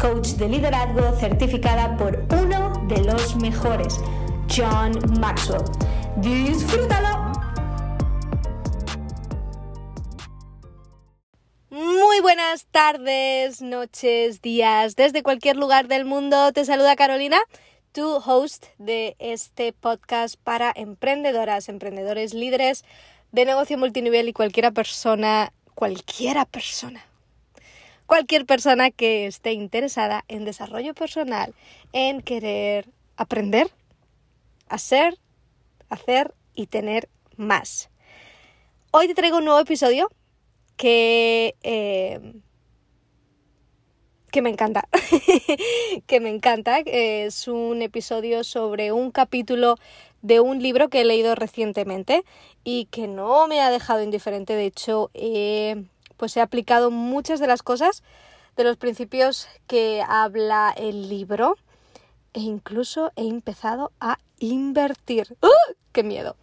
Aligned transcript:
coach 0.00 0.28
de 0.38 0.48
liderazgo 0.48 1.14
certificada 1.16 1.94
por 1.98 2.24
uno 2.42 2.86
de 2.88 3.04
los 3.04 3.36
mejores, 3.36 4.00
John 4.48 4.92
Maxwell. 5.20 5.62
¡Disfrútalo! 6.16 7.32
Muy 11.68 12.20
buenas 12.22 12.64
tardes, 12.70 13.60
noches, 13.60 14.40
días, 14.40 14.96
desde 14.96 15.22
cualquier 15.22 15.56
lugar 15.56 15.86
del 15.86 16.06
mundo. 16.06 16.50
Te 16.52 16.64
saluda 16.64 16.96
Carolina, 16.96 17.38
tu 17.92 18.16
host 18.16 18.68
de 18.78 19.16
este 19.18 19.74
podcast 19.74 20.36
para 20.42 20.72
emprendedoras, 20.74 21.68
emprendedores, 21.68 22.32
líderes 22.32 22.84
de 23.32 23.44
negocio 23.44 23.76
multinivel 23.76 24.28
y 24.28 24.32
cualquiera 24.32 24.70
persona, 24.70 25.52
cualquiera 25.74 26.46
persona 26.46 27.09
cualquier 28.10 28.44
persona 28.44 28.90
que 28.90 29.28
esté 29.28 29.52
interesada 29.52 30.24
en 30.26 30.44
desarrollo 30.44 30.94
personal, 30.94 31.54
en 31.92 32.22
querer 32.22 32.90
aprender, 33.16 33.70
hacer, 34.68 35.16
hacer 35.90 36.34
y 36.56 36.66
tener 36.66 37.08
más. 37.36 37.88
Hoy 38.90 39.06
te 39.06 39.14
traigo 39.14 39.38
un 39.38 39.44
nuevo 39.44 39.60
episodio 39.60 40.10
que, 40.76 41.54
eh, 41.62 42.18
que 44.32 44.42
me 44.42 44.50
encanta, 44.50 44.88
que 46.08 46.18
me 46.18 46.30
encanta. 46.30 46.80
Es 46.86 47.46
un 47.46 47.80
episodio 47.80 48.42
sobre 48.42 48.90
un 48.90 49.12
capítulo 49.12 49.76
de 50.20 50.40
un 50.40 50.60
libro 50.60 50.88
que 50.88 51.02
he 51.02 51.04
leído 51.04 51.36
recientemente 51.36 52.24
y 52.64 52.86
que 52.86 53.06
no 53.06 53.46
me 53.46 53.60
ha 53.60 53.70
dejado 53.70 54.02
indiferente. 54.02 54.54
De 54.54 54.66
hecho, 54.66 55.12
pues 56.20 56.36
he 56.36 56.42
aplicado 56.42 56.90
muchas 56.90 57.40
de 57.40 57.46
las 57.46 57.62
cosas 57.62 58.02
de 58.54 58.62
los 58.62 58.76
principios 58.76 59.48
que 59.66 60.04
habla 60.06 60.70
el 60.76 61.08
libro 61.08 61.56
e 62.34 62.40
incluso 62.40 63.10
he 63.16 63.26
empezado 63.26 63.90
a 64.00 64.18
invertir. 64.38 65.38
¡Uh! 65.40 65.72
¡Qué 65.92 66.02
miedo! 66.02 66.36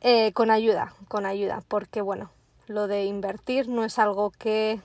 Eh, 0.00 0.32
con 0.32 0.50
ayuda, 0.50 0.94
con 1.06 1.26
ayuda, 1.26 1.62
porque 1.68 2.02
bueno, 2.02 2.32
lo 2.66 2.88
de 2.88 3.04
invertir 3.04 3.68
no 3.68 3.84
es 3.84 4.00
algo 4.00 4.32
que 4.32 4.80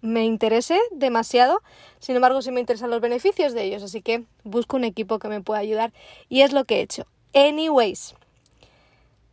me 0.00 0.24
interese 0.24 0.78
demasiado, 0.92 1.62
sin 1.98 2.14
embargo 2.14 2.40
sí 2.40 2.52
me 2.52 2.60
interesan 2.60 2.90
los 2.90 3.00
beneficios 3.00 3.52
de 3.52 3.64
ellos, 3.64 3.82
así 3.82 4.00
que 4.00 4.22
busco 4.44 4.76
un 4.76 4.84
equipo 4.84 5.18
que 5.18 5.26
me 5.26 5.40
pueda 5.40 5.58
ayudar 5.58 5.92
y 6.28 6.42
es 6.42 6.52
lo 6.52 6.64
que 6.64 6.76
he 6.76 6.82
hecho. 6.82 7.04
Anyways, 7.34 8.14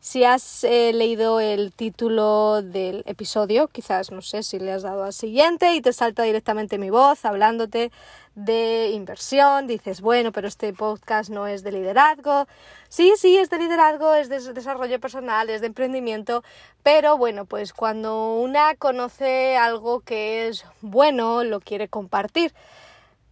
si 0.03 0.25
has 0.25 0.65
eh, 0.65 0.91
leído 0.91 1.39
el 1.39 1.71
título 1.71 2.61
del 2.61 3.03
episodio, 3.05 3.69
quizás 3.69 4.11
no 4.11 4.21
sé 4.21 4.43
si 4.43 4.59
le 4.59 4.73
has 4.73 4.81
dado 4.81 5.05
al 5.05 5.13
siguiente 5.13 5.75
y 5.75 5.81
te 5.81 5.93
salta 5.93 6.23
directamente 6.23 6.77
mi 6.77 6.89
voz 6.89 7.23
hablándote 7.23 7.89
de 8.35 8.89
inversión, 8.89 9.65
dices, 9.65 10.01
bueno, 10.01 10.33
pero 10.33 10.49
este 10.49 10.73
podcast 10.73 11.29
no 11.29 11.47
es 11.47 11.63
de 11.63 11.71
liderazgo. 11.71 12.47
Sí, 12.89 13.13
sí, 13.15 13.37
es 13.37 13.49
de 13.49 13.59
liderazgo, 13.59 14.13
es 14.13 14.27
de 14.27 14.41
desarrollo 14.51 14.99
personal, 14.99 15.49
es 15.49 15.61
de 15.61 15.67
emprendimiento, 15.67 16.43
pero 16.83 17.17
bueno, 17.17 17.45
pues 17.45 17.71
cuando 17.71 18.35
una 18.35 18.75
conoce 18.75 19.55
algo 19.55 20.01
que 20.01 20.49
es 20.49 20.65
bueno, 20.81 21.45
lo 21.45 21.61
quiere 21.61 21.87
compartir. 21.87 22.53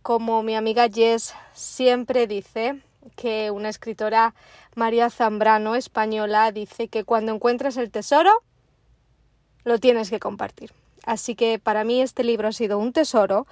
Como 0.03 0.41
mi 0.41 0.55
amiga 0.55 0.87
Jess 0.87 1.33
siempre 1.53 2.27
dice, 2.27 2.81
que 3.15 3.51
una 3.51 3.69
escritora 3.69 4.33
María 4.75 5.09
Zambrano, 5.09 5.75
española, 5.75 6.51
dice 6.51 6.87
que 6.87 7.03
cuando 7.03 7.33
encuentres 7.33 7.77
el 7.77 7.91
tesoro, 7.91 8.31
lo 9.63 9.79
tienes 9.79 10.09
que 10.09 10.19
compartir. 10.19 10.71
Así 11.03 11.35
que 11.35 11.59
para 11.59 11.83
mí 11.83 12.01
este 12.01 12.23
libro 12.23 12.47
ha 12.47 12.51
sido 12.51 12.77
un 12.77 12.93
tesoro. 12.93 13.47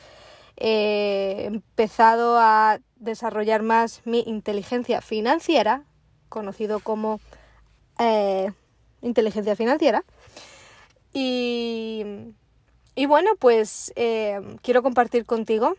He 0.55 1.45
empezado 1.45 2.37
a 2.39 2.79
desarrollar 2.97 3.63
más 3.63 4.01
mi 4.05 4.23
inteligencia 4.25 5.01
financiera, 5.01 5.83
conocido 6.27 6.79
como 6.79 7.19
eh, 7.97 8.51
inteligencia 9.01 9.55
financiera. 9.55 10.03
Y, 11.13 12.05
y 12.95 13.05
bueno, 13.05 13.31
pues 13.39 13.91
eh, 13.95 14.39
quiero 14.61 14.83
compartir 14.83 15.25
contigo 15.25 15.75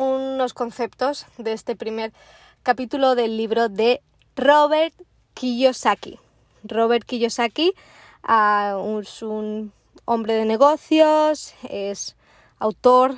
unos 0.00 0.54
conceptos 0.54 1.26
de 1.36 1.52
este 1.52 1.76
primer 1.76 2.14
capítulo 2.62 3.14
del 3.14 3.36
libro 3.36 3.68
de 3.68 4.00
Robert 4.34 4.94
Kiyosaki. 5.34 6.18
Robert 6.64 7.04
Kiyosaki 7.04 7.74
ah, 8.22 8.82
es 9.02 9.22
un 9.22 9.74
hombre 10.06 10.32
de 10.32 10.46
negocios, 10.46 11.52
es 11.68 12.16
autor 12.58 13.16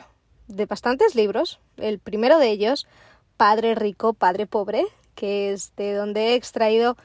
de 0.48 0.66
bastantes 0.66 1.14
libros. 1.14 1.60
El 1.76 2.00
primero 2.00 2.38
de 2.38 2.50
ellos, 2.50 2.88
Padre 3.36 3.76
Rico, 3.76 4.12
Padre 4.12 4.48
Pobre, 4.48 4.84
que 5.14 5.52
es 5.52 5.76
de 5.76 5.94
donde 5.94 6.30
he 6.30 6.34
extraído 6.34 6.96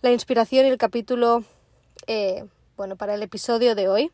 la 0.00 0.10
inspiración 0.10 0.66
y 0.66 0.70
el 0.70 0.78
capítulo, 0.78 1.44
eh, 2.08 2.44
bueno, 2.76 2.96
para 2.96 3.14
el 3.14 3.22
episodio 3.22 3.76
de 3.76 3.88
hoy. 3.88 4.10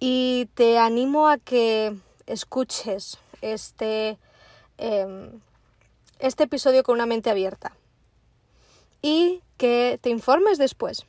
Y 0.00 0.48
te 0.54 0.76
animo 0.76 1.28
a 1.28 1.38
que 1.38 1.96
escuches 2.26 3.18
este 3.52 4.18
em, 4.78 5.40
este 6.18 6.44
episodio 6.44 6.82
con 6.82 6.94
una 6.94 7.06
mente 7.06 7.30
abierta 7.30 7.72
y 9.02 9.42
que 9.56 9.98
te 10.00 10.10
informes 10.10 10.58
después. 10.58 11.06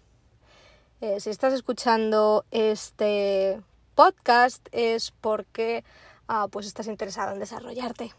Eh, 1.01 1.19
si 1.19 1.29
estás 1.29 1.53
escuchando 1.53 2.45
este 2.51 3.61
podcast 3.95 4.67
es 4.71 5.11
porque 5.11 5.83
ah, 6.27 6.47
pues 6.49 6.67
estás 6.67 6.87
interesado 6.87 7.33
en 7.33 7.39
desarrollarte 7.39 8.13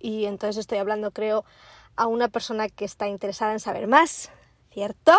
y 0.00 0.24
entonces 0.24 0.56
estoy 0.56 0.78
hablando 0.78 1.10
creo 1.10 1.44
a 1.96 2.06
una 2.06 2.28
persona 2.28 2.68
que 2.68 2.84
está 2.84 3.08
interesada 3.08 3.52
en 3.52 3.60
saber 3.60 3.86
más, 3.86 4.30
¿cierto? 4.72 5.12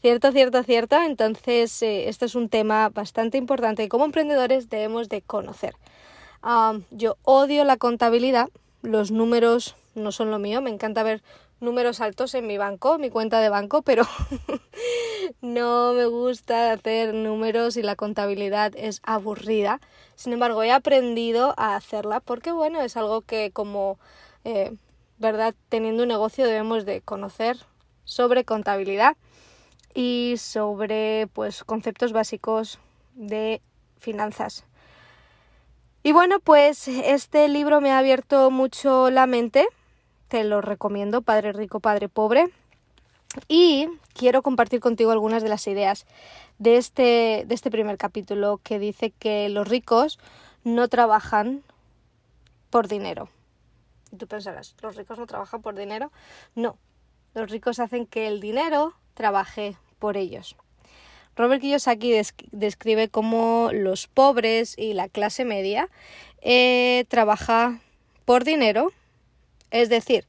Cierto, 0.00 0.30
cierto, 0.30 0.62
cierto. 0.62 1.02
Entonces, 1.02 1.82
este 1.82 2.26
es 2.26 2.34
un 2.34 2.48
tema 2.48 2.90
bastante 2.90 3.38
importante 3.38 3.82
que 3.82 3.88
como 3.88 4.04
emprendedores 4.04 4.68
debemos 4.68 5.08
de 5.08 5.22
conocer. 5.22 5.74
Ah, 6.42 6.78
yo 6.90 7.16
odio 7.22 7.64
la 7.64 7.76
contabilidad, 7.76 8.48
los 8.82 9.10
números 9.10 9.74
no 9.94 10.12
son 10.12 10.30
lo 10.30 10.38
mío, 10.38 10.60
me 10.60 10.70
encanta 10.70 11.02
ver 11.02 11.22
números 11.60 12.00
altos 12.00 12.34
en 12.34 12.46
mi 12.46 12.58
banco, 12.58 12.98
mi 12.98 13.10
cuenta 13.10 13.40
de 13.40 13.48
banco, 13.48 13.82
pero 13.82 14.04
no 15.40 15.92
me 15.94 16.06
gusta 16.06 16.72
hacer 16.72 17.14
números 17.14 17.76
y 17.76 17.82
la 17.82 17.96
contabilidad 17.96 18.72
es 18.76 19.00
aburrida. 19.04 19.80
Sin 20.14 20.32
embargo, 20.32 20.62
he 20.62 20.70
aprendido 20.70 21.54
a 21.56 21.76
hacerla 21.76 22.20
porque, 22.20 22.52
bueno, 22.52 22.80
es 22.82 22.96
algo 22.96 23.22
que 23.22 23.50
como, 23.52 23.98
eh, 24.44 24.76
¿verdad? 25.18 25.54
Teniendo 25.68 26.02
un 26.02 26.08
negocio 26.08 26.46
debemos 26.46 26.84
de 26.84 27.00
conocer 27.00 27.56
sobre 28.04 28.44
contabilidad 28.44 29.16
y 29.94 30.34
sobre, 30.38 31.26
pues, 31.32 31.64
conceptos 31.64 32.12
básicos 32.12 32.78
de 33.14 33.62
finanzas. 33.98 34.64
Y 36.06 36.12
bueno, 36.12 36.38
pues 36.38 36.86
este 36.86 37.48
libro 37.48 37.80
me 37.80 37.90
ha 37.90 37.98
abierto 37.98 38.52
mucho 38.52 39.10
la 39.10 39.26
mente 39.26 39.66
te 40.28 40.44
lo 40.44 40.60
recomiendo, 40.60 41.20
Padre 41.20 41.52
Rico, 41.52 41.80
Padre 41.80 42.08
Pobre. 42.08 42.48
Y 43.48 43.88
quiero 44.14 44.40
compartir 44.42 44.78
contigo 44.78 45.10
algunas 45.10 45.42
de 45.42 45.48
las 45.48 45.66
ideas 45.66 46.06
de 46.60 46.76
este, 46.76 47.42
de 47.48 47.52
este 47.52 47.72
primer 47.72 47.98
capítulo 47.98 48.60
que 48.62 48.78
dice 48.78 49.10
que 49.10 49.48
los 49.48 49.66
ricos 49.66 50.20
no 50.62 50.86
trabajan 50.86 51.64
por 52.70 52.86
dinero. 52.86 53.28
Y 54.12 54.16
tú 54.16 54.28
pensarás, 54.28 54.76
¿los 54.82 54.94
ricos 54.94 55.18
no 55.18 55.26
trabajan 55.26 55.60
por 55.60 55.74
dinero? 55.74 56.12
No, 56.54 56.78
los 57.34 57.50
ricos 57.50 57.80
hacen 57.80 58.06
que 58.06 58.28
el 58.28 58.38
dinero 58.38 58.94
trabaje 59.14 59.76
por 59.98 60.16
ellos. 60.16 60.54
Robert 61.36 61.60
Kiyosaki 61.60 62.14
describe 62.50 63.08
cómo 63.08 63.68
los 63.72 64.06
pobres 64.06 64.74
y 64.78 64.94
la 64.94 65.08
clase 65.08 65.44
media 65.44 65.90
eh, 66.40 67.04
trabaja 67.08 67.80
por 68.24 68.44
dinero. 68.44 68.90
Es 69.70 69.90
decir, 69.90 70.24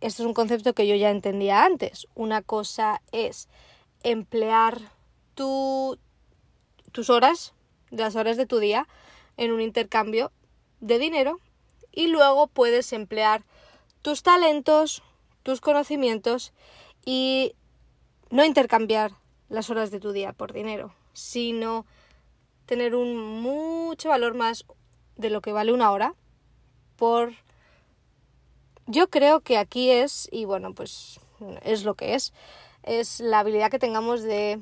esto 0.00 0.22
es 0.22 0.26
un 0.26 0.34
concepto 0.34 0.72
que 0.72 0.86
yo 0.86 0.94
ya 0.94 1.10
entendía 1.10 1.64
antes. 1.64 2.06
Una 2.14 2.40
cosa 2.40 3.02
es 3.12 3.48
emplear 4.02 4.80
tus 5.34 5.98
horas, 7.10 7.52
las 7.90 8.16
horas 8.16 8.38
de 8.38 8.46
tu 8.46 8.58
día, 8.58 8.88
en 9.36 9.52
un 9.52 9.60
intercambio 9.60 10.32
de 10.80 10.98
dinero 10.98 11.40
y 11.92 12.06
luego 12.06 12.46
puedes 12.46 12.92
emplear 12.92 13.44
tus 14.00 14.22
talentos, 14.22 15.02
tus 15.42 15.60
conocimientos 15.60 16.52
y 17.04 17.54
no 18.30 18.44
intercambiar 18.44 19.12
las 19.48 19.70
horas 19.70 19.90
de 19.90 20.00
tu 20.00 20.12
día 20.12 20.32
por 20.32 20.52
dinero, 20.52 20.94
sino 21.12 21.86
tener 22.66 22.94
un 22.94 23.16
mucho 23.42 24.08
valor 24.08 24.34
más 24.34 24.64
de 25.16 25.30
lo 25.30 25.40
que 25.40 25.52
vale 25.52 25.72
una 25.72 25.90
hora 25.90 26.14
por 26.96 27.32
yo 28.86 29.08
creo 29.10 29.40
que 29.40 29.58
aquí 29.58 29.90
es 29.90 30.28
y 30.32 30.44
bueno 30.44 30.74
pues 30.74 31.20
es 31.62 31.84
lo 31.84 31.94
que 31.94 32.14
es 32.14 32.32
es 32.82 33.20
la 33.20 33.40
habilidad 33.40 33.70
que 33.70 33.78
tengamos 33.78 34.22
de 34.22 34.60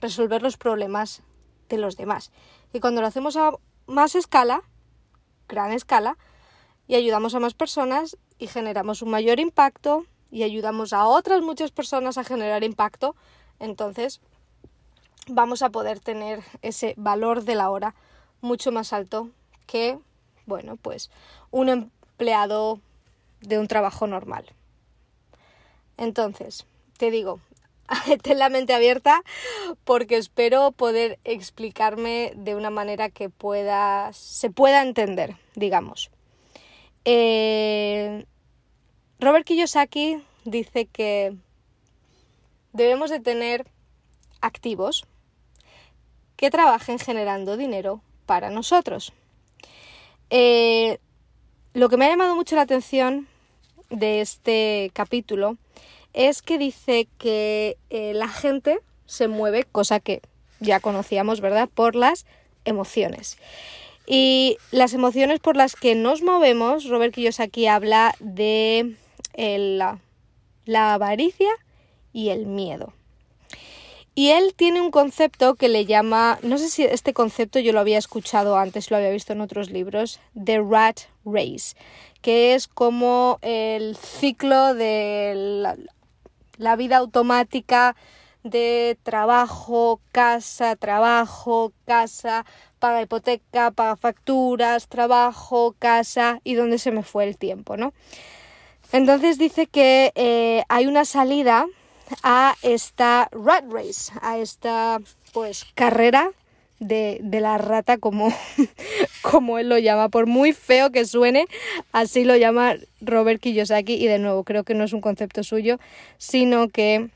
resolver 0.00 0.42
los 0.42 0.56
problemas 0.56 1.22
de 1.68 1.78
los 1.78 1.96
demás. 1.96 2.30
Y 2.72 2.80
cuando 2.80 3.00
lo 3.00 3.06
hacemos 3.06 3.36
a 3.36 3.52
más 3.86 4.14
escala 4.14 4.62
gran 5.48 5.72
escala 5.72 6.16
y 6.86 6.94
ayudamos 6.94 7.34
a 7.34 7.40
más 7.40 7.54
personas 7.54 8.16
y 8.38 8.46
generamos 8.46 9.02
un 9.02 9.10
mayor 9.10 9.40
impacto 9.40 10.06
y 10.30 10.42
ayudamos 10.42 10.92
a 10.92 11.06
otras 11.06 11.42
muchas 11.42 11.70
personas 11.70 12.18
a 12.18 12.24
generar 12.24 12.64
impacto, 12.64 13.14
entonces 13.60 14.20
vamos 15.28 15.62
a 15.62 15.70
poder 15.70 16.00
tener 16.00 16.42
ese 16.62 16.94
valor 16.96 17.44
de 17.44 17.54
la 17.54 17.70
hora 17.70 17.94
mucho 18.40 18.72
más 18.72 18.92
alto 18.92 19.30
que, 19.66 19.98
bueno, 20.46 20.76
pues 20.76 21.10
un 21.50 21.68
empleado 21.68 22.80
de 23.40 23.58
un 23.58 23.68
trabajo 23.68 24.06
normal. 24.06 24.44
Entonces, 25.96 26.66
te 26.98 27.10
digo, 27.10 27.40
ten 28.22 28.38
la 28.38 28.48
mente 28.48 28.74
abierta 28.74 29.22
porque 29.84 30.16
espero 30.16 30.72
poder 30.72 31.18
explicarme 31.24 32.32
de 32.36 32.54
una 32.54 32.70
manera 32.70 33.10
que 33.10 33.28
pueda, 33.28 34.12
se 34.12 34.50
pueda 34.50 34.82
entender, 34.82 35.36
digamos. 35.54 36.10
Eh, 37.04 38.24
Robert 39.20 39.46
Kiyosaki 39.46 40.22
dice 40.44 40.86
que 40.86 41.36
debemos 42.74 43.08
de 43.08 43.20
tener 43.20 43.64
activos 44.42 45.06
que 46.36 46.50
trabajen 46.50 46.98
generando 46.98 47.56
dinero 47.56 48.02
para 48.26 48.50
nosotros. 48.50 49.14
Eh, 50.28 50.98
lo 51.72 51.88
que 51.88 51.96
me 51.96 52.04
ha 52.04 52.10
llamado 52.10 52.34
mucho 52.34 52.56
la 52.56 52.62
atención 52.62 53.28
de 53.90 54.20
este 54.20 54.90
capítulo 54.92 55.56
es 56.12 56.42
que 56.42 56.58
dice 56.58 57.08
que 57.16 57.76
eh, 57.90 58.12
la 58.14 58.28
gente 58.28 58.80
se 59.06 59.28
mueve, 59.28 59.64
cosa 59.64 60.00
que 60.00 60.20
ya 60.60 60.80
conocíamos, 60.80 61.40
¿verdad?, 61.40 61.68
por 61.72 61.94
las 61.94 62.26
emociones. 62.64 63.38
Y 64.06 64.58
las 64.70 64.94
emociones 64.94 65.40
por 65.40 65.56
las 65.56 65.76
que 65.76 65.94
nos 65.94 66.22
movemos, 66.22 66.88
Robert 66.88 67.14
Kiyosaki 67.14 67.66
habla 67.66 68.14
de 68.18 68.96
la, 69.36 69.98
la 70.66 70.94
avaricia 70.94 71.50
y 72.14 72.30
el 72.30 72.46
miedo. 72.46 72.94
Y 74.16 74.30
él 74.30 74.54
tiene 74.54 74.80
un 74.80 74.92
concepto 74.92 75.56
que 75.56 75.68
le 75.68 75.86
llama, 75.86 76.38
no 76.42 76.56
sé 76.56 76.70
si 76.70 76.84
este 76.84 77.12
concepto 77.12 77.58
yo 77.58 77.72
lo 77.72 77.80
había 77.80 77.98
escuchado 77.98 78.56
antes, 78.56 78.90
lo 78.90 78.96
había 78.96 79.10
visto 79.10 79.32
en 79.32 79.40
otros 79.40 79.70
libros, 79.70 80.20
The 80.42 80.62
Rat 80.62 81.00
Race, 81.24 81.74
que 82.22 82.54
es 82.54 82.68
como 82.68 83.40
el 83.42 83.96
ciclo 83.96 84.72
de 84.74 85.74
la, 86.58 86.76
vida 86.76 86.98
automática 86.98 87.96
de 88.44 88.96
trabajo, 89.02 90.00
casa, 90.12 90.76
trabajo, 90.76 91.72
casa, 91.84 92.46
paga 92.78 93.02
hipoteca, 93.02 93.72
paga 93.72 93.96
facturas, 93.96 94.86
trabajo, 94.86 95.74
casa 95.80 96.40
y 96.44 96.54
dónde 96.54 96.78
se 96.78 96.92
me 96.92 97.02
fue 97.02 97.24
el 97.24 97.36
tiempo, 97.36 97.76
¿no? 97.76 97.92
Entonces 98.92 99.38
dice 99.38 99.66
que 99.66 100.12
eh, 100.14 100.62
hay 100.68 100.86
una 100.86 101.04
salida 101.04 101.66
a 102.22 102.54
esta 102.62 103.28
rat 103.32 103.64
race, 103.70 104.12
a 104.20 104.38
esta 104.38 105.00
pues 105.32 105.66
carrera 105.74 106.30
de, 106.80 107.18
de, 107.22 107.40
la 107.40 107.58
rata 107.58 107.98
como, 107.98 108.32
como 109.22 109.58
él 109.58 109.68
lo 109.68 109.78
llama, 109.78 110.08
por 110.08 110.26
muy 110.26 110.52
feo 110.52 110.90
que 110.90 111.04
suene, 111.06 111.46
así 111.92 112.24
lo 112.24 112.36
llama 112.36 112.74
Robert 113.00 113.40
Kiyosaki 113.40 113.94
y 113.94 114.06
de 114.06 114.18
nuevo 114.18 114.44
creo 114.44 114.64
que 114.64 114.74
no 114.74 114.84
es 114.84 114.92
un 114.92 115.00
concepto 115.00 115.42
suyo, 115.42 115.78
sino 116.18 116.68
que 116.68 117.10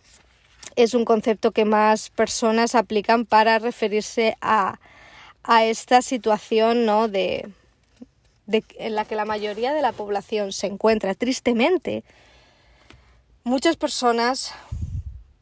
es 0.77 0.95
un 0.95 1.05
concepto 1.05 1.51
que 1.51 1.65
más 1.65 2.11
personas 2.11 2.75
aplican 2.75 3.27
para 3.27 3.59
referirse 3.59 4.37
a, 4.41 4.79
a 5.43 5.65
esta 5.65 6.03
situación 6.03 6.87
¿no? 6.87 7.09
de, 7.09 7.49
de, 8.47 8.65
en 8.79 8.95
la 8.95 9.05
que 9.05 9.17
la 9.17 9.25
mayoría 9.25 9.73
de 9.73 9.83
la 9.83 9.93
población 9.93 10.53
se 10.53 10.69
encuentra. 10.69 11.15
Tristemente, 11.15 12.05
muchas 13.43 13.77
personas 13.77 14.53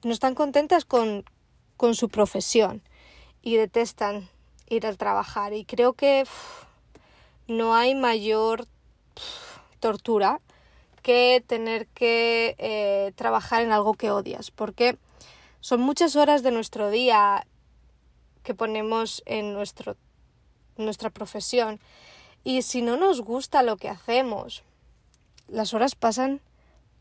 no 0.02 0.12
están 0.12 0.34
contentas 0.34 0.84
con, 0.84 1.24
con 1.76 1.94
su 1.94 2.08
profesión 2.08 2.82
y 3.42 3.56
detestan 3.56 4.28
ir 4.68 4.86
al 4.86 4.98
trabajar. 4.98 5.52
Y 5.52 5.64
creo 5.64 5.92
que 5.92 6.24
no 7.46 7.74
hay 7.74 7.94
mayor 7.94 8.66
tortura 9.80 10.40
que 11.02 11.44
tener 11.46 11.86
que 11.88 12.56
eh, 12.58 13.12
trabajar 13.14 13.62
en 13.62 13.72
algo 13.72 13.94
que 13.94 14.10
odias. 14.10 14.50
Porque 14.50 14.98
son 15.60 15.80
muchas 15.80 16.16
horas 16.16 16.42
de 16.42 16.50
nuestro 16.50 16.90
día 16.90 17.46
que 18.42 18.54
ponemos 18.54 19.22
en 19.26 19.52
nuestro, 19.52 19.96
nuestra 20.76 21.10
profesión. 21.10 21.80
Y 22.44 22.62
si 22.62 22.82
no 22.82 22.96
nos 22.96 23.20
gusta 23.20 23.62
lo 23.62 23.76
que 23.76 23.88
hacemos, 23.88 24.62
las 25.48 25.74
horas 25.74 25.94
pasan 25.94 26.40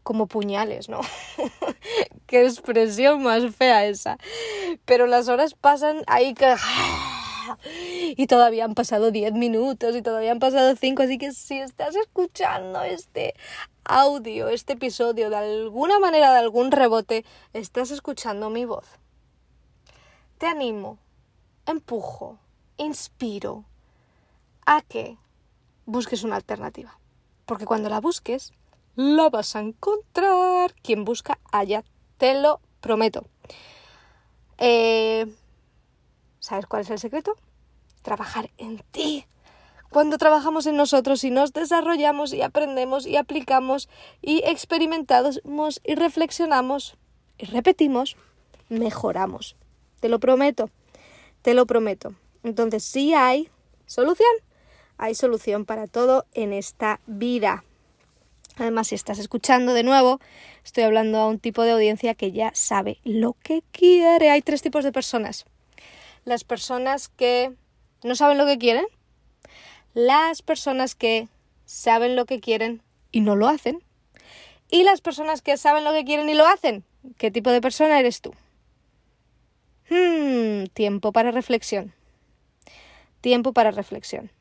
como 0.03 0.27
puñales, 0.27 0.89
¿no? 0.89 1.01
Qué 2.27 2.45
expresión 2.45 3.23
más 3.23 3.55
fea 3.55 3.85
esa. 3.85 4.17
Pero 4.85 5.07
las 5.07 5.27
horas 5.27 5.53
pasan 5.53 6.03
ahí 6.07 6.33
que... 6.33 6.55
Y 8.17 8.27
todavía 8.27 8.65
han 8.65 8.73
pasado 8.73 9.11
10 9.11 9.33
minutos 9.33 9.95
y 9.95 10.01
todavía 10.01 10.31
han 10.31 10.39
pasado 10.39 10.75
5, 10.75 11.03
así 11.03 11.17
que 11.17 11.31
si 11.31 11.59
estás 11.59 11.95
escuchando 11.95 12.81
este 12.81 13.35
audio, 13.83 14.49
este 14.49 14.73
episodio, 14.73 15.29
de 15.29 15.35
alguna 15.35 15.99
manera, 15.99 16.31
de 16.33 16.39
algún 16.39 16.71
rebote, 16.71 17.23
estás 17.53 17.91
escuchando 17.91 18.49
mi 18.49 18.65
voz. 18.65 18.85
Te 20.39 20.47
animo, 20.47 20.97
empujo, 21.65 22.39
inspiro 22.77 23.63
a 24.65 24.81
que 24.81 25.17
busques 25.85 26.23
una 26.23 26.35
alternativa. 26.35 26.97
Porque 27.45 27.65
cuando 27.65 27.89
la 27.89 28.01
busques, 28.01 28.53
la 28.95 29.29
vas 29.29 29.55
a 29.55 29.61
encontrar. 29.61 30.73
Quien 30.81 31.05
busca, 31.05 31.39
allá, 31.51 31.83
te 32.17 32.39
lo 32.39 32.59
prometo. 32.81 33.25
Eh, 34.57 35.25
¿Sabes 36.39 36.65
cuál 36.65 36.83
es 36.83 36.89
el 36.89 36.99
secreto? 36.99 37.35
Trabajar 38.01 38.51
en 38.57 38.79
ti 38.91 39.25
cuando 39.95 40.17
trabajamos 40.17 40.65
en 40.65 40.75
nosotros 40.75 41.23
y 41.23 41.31
nos 41.31 41.53
desarrollamos 41.53 42.33
y 42.33 42.41
aprendemos 42.41 43.07
y 43.07 43.15
aplicamos 43.15 43.87
y 44.21 44.41
experimentamos 44.43 45.39
y 45.85 45.95
reflexionamos 45.95 46.97
y 47.37 47.45
repetimos, 47.45 48.17
mejoramos. 48.67 49.55
Te 50.01 50.09
lo 50.09 50.19
prometo, 50.19 50.69
te 51.41 51.53
lo 51.53 51.65
prometo. 51.65 52.13
Entonces 52.43 52.83
sí 52.83 53.13
hay 53.13 53.49
solución, 53.85 54.27
hay 54.97 55.15
solución 55.15 55.63
para 55.63 55.87
todo 55.87 56.25
en 56.33 56.51
esta 56.51 56.99
vida. 57.07 57.63
Además, 58.57 58.87
si 58.87 58.95
estás 58.95 59.19
escuchando 59.19 59.73
de 59.73 59.83
nuevo, 59.83 60.19
estoy 60.63 60.83
hablando 60.83 61.19
a 61.19 61.27
un 61.27 61.39
tipo 61.39 61.63
de 61.63 61.71
audiencia 61.71 62.15
que 62.15 62.31
ya 62.31 62.51
sabe 62.53 62.99
lo 63.03 63.33
que 63.33 63.63
quiere. 63.71 64.29
Hay 64.29 64.41
tres 64.41 64.61
tipos 64.61 64.83
de 64.83 64.91
personas. 64.91 65.45
Las 66.23 66.43
personas 66.43 67.09
que 67.09 67.53
no 68.03 68.15
saben 68.15 68.37
lo 68.37 68.45
que 68.45 68.57
quieren, 68.57 68.85
las 69.93 70.41
personas 70.41 70.95
que 70.95 71.27
saben 71.65 72.15
lo 72.15 72.25
que 72.25 72.39
quieren 72.39 72.81
y 73.11 73.19
no 73.19 73.35
lo 73.35 73.47
hacen. 73.47 73.83
Y 74.69 74.83
las 74.83 75.01
personas 75.01 75.41
que 75.41 75.57
saben 75.57 75.83
lo 75.83 75.91
que 75.91 76.05
quieren 76.05 76.29
y 76.29 76.33
lo 76.33 76.47
hacen. 76.47 76.83
¿Qué 77.17 77.31
tipo 77.31 77.51
de 77.51 77.61
persona 77.61 77.99
eres 77.99 78.21
tú? 78.21 78.33
Hmm, 79.89 80.65
tiempo 80.73 81.11
para 81.11 81.31
reflexión. 81.31 81.93
Tiempo 83.21 83.53
para 83.53 83.71
reflexión. 83.71 84.31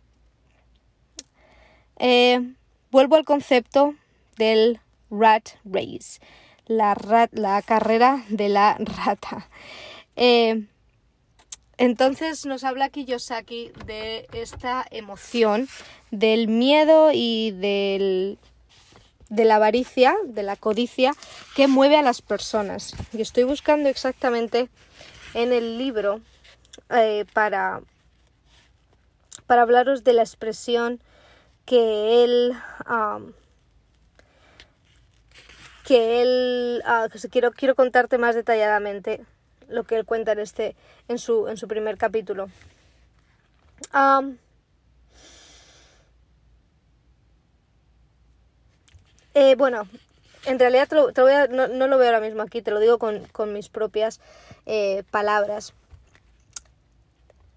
Eh, 1.98 2.40
vuelvo 2.90 3.16
al 3.16 3.24
concepto 3.24 3.94
del 4.36 4.80
rat 5.10 5.50
race, 5.64 6.20
la, 6.66 6.96
la 7.32 7.62
carrera 7.62 8.24
de 8.28 8.48
la 8.48 8.76
rata. 9.04 9.48
Eh, 10.16 10.66
entonces 11.76 12.46
nos 12.46 12.62
habla 12.62 12.88
Kiyosaki 12.88 13.72
de 13.86 14.28
esta 14.32 14.86
emoción, 14.90 15.68
del 16.10 16.46
miedo 16.46 17.10
y 17.12 17.50
del, 17.50 18.38
de 19.28 19.44
la 19.44 19.56
avaricia, 19.56 20.14
de 20.24 20.44
la 20.44 20.56
codicia 20.56 21.14
que 21.56 21.66
mueve 21.66 21.96
a 21.96 22.02
las 22.02 22.22
personas. 22.22 22.94
Y 23.12 23.20
estoy 23.20 23.42
buscando 23.42 23.88
exactamente 23.88 24.68
en 25.34 25.52
el 25.52 25.78
libro 25.78 26.20
eh, 26.90 27.24
para, 27.32 27.80
para 29.46 29.62
hablaros 29.62 30.04
de 30.04 30.12
la 30.12 30.22
expresión 30.22 31.00
que 31.64 32.22
él 32.22 32.54
que 35.84 36.22
él 36.22 36.82
ah, 36.86 37.08
quiero 37.30 37.52
quiero 37.52 37.74
contarte 37.74 38.18
más 38.18 38.34
detalladamente 38.34 39.20
lo 39.68 39.84
que 39.84 39.96
él 39.96 40.04
cuenta 40.04 40.32
en 40.32 40.40
este 40.40 40.74
en 41.08 41.18
su 41.18 41.46
en 41.48 41.56
su 41.56 41.68
primer 41.68 41.96
capítulo. 41.98 42.48
Eh, 49.34 49.54
bueno 49.56 49.86
en 50.46 50.58
realidad 50.58 50.88
no, 51.50 51.86
lo 51.86 51.98
veo 51.98 52.06
ahora 52.06 52.20
mismo 52.20 52.42
aquí 52.42 52.62
te 52.62 52.70
lo 52.70 52.80
digo 52.80 52.98
con, 52.98 53.52
mis 53.52 53.68
propias 53.68 54.20
eh, 54.66 55.02
palabras. 55.10 55.74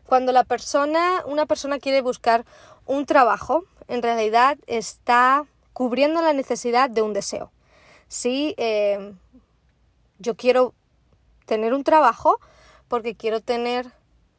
Cuando 0.05 0.31
la 0.31 0.43
persona 0.43 1.24
una 1.25 1.46
persona 1.46 1.79
quiere 1.79 2.01
buscar 2.01 2.46
un 2.86 3.05
trabajo 3.05 3.63
en 3.88 4.01
realidad 4.01 4.57
está 4.67 5.46
cubriendo 5.72 6.22
la 6.22 6.34
necesidad 6.34 6.89
de 6.89 7.01
un 7.01 7.13
deseo 7.13 7.51
si 8.08 8.56
eh, 8.58 9.14
yo 10.20 10.36
quiero 10.36 10.74
tener 11.46 11.74
un 11.74 11.84
trabajo 11.84 12.40
porque 12.88 13.16
quiero 13.16 13.42
tener 13.42 13.92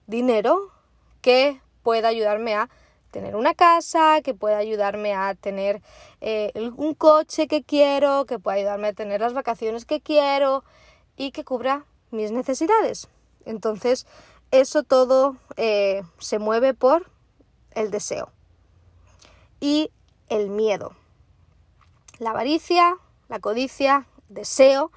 dinero 0.06 0.72
que 1.20 1.60
pueda 1.82 2.08
ayudarme 2.08 2.54
a 2.54 2.68
tener 3.10 3.36
una 3.36 3.54
casa, 3.54 4.20
que 4.22 4.34
pueda 4.34 4.58
ayudarme 4.58 5.14
a 5.14 5.34
tener 5.34 5.82
eh, 6.20 6.52
un 6.76 6.94
coche 6.94 7.48
que 7.48 7.62
quiero, 7.62 8.26
que 8.26 8.38
pueda 8.38 8.58
ayudarme 8.58 8.88
a 8.88 8.92
tener 8.92 9.20
las 9.20 9.34
vacaciones 9.34 9.84
que 9.84 10.00
quiero 10.00 10.64
y 11.16 11.30
que 11.30 11.44
cubra 11.44 11.84
mis 12.10 12.30
necesidades. 12.30 13.08
Entonces, 13.44 14.06
eso 14.50 14.82
todo 14.82 15.36
eh, 15.56 16.02
se 16.18 16.38
mueve 16.38 16.74
por 16.74 17.10
el 17.72 17.90
deseo 17.90 18.30
y 19.60 19.90
el 20.28 20.50
miedo. 20.50 20.94
La 22.18 22.30
avaricia, 22.30 22.98
la 23.28 23.40
codicia, 23.40 24.06
deseo 24.28 24.90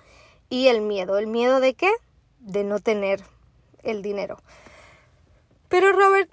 y 0.50 0.68
el 0.68 0.82
miedo. 0.82 1.18
¿El 1.18 1.28
miedo 1.28 1.60
de 1.60 1.74
qué? 1.74 1.92
De 2.40 2.64
no 2.64 2.80
tener 2.80 3.24
el 3.84 4.02
dinero. 4.02 4.38
Pero 5.70 5.92
Robert 5.94 6.30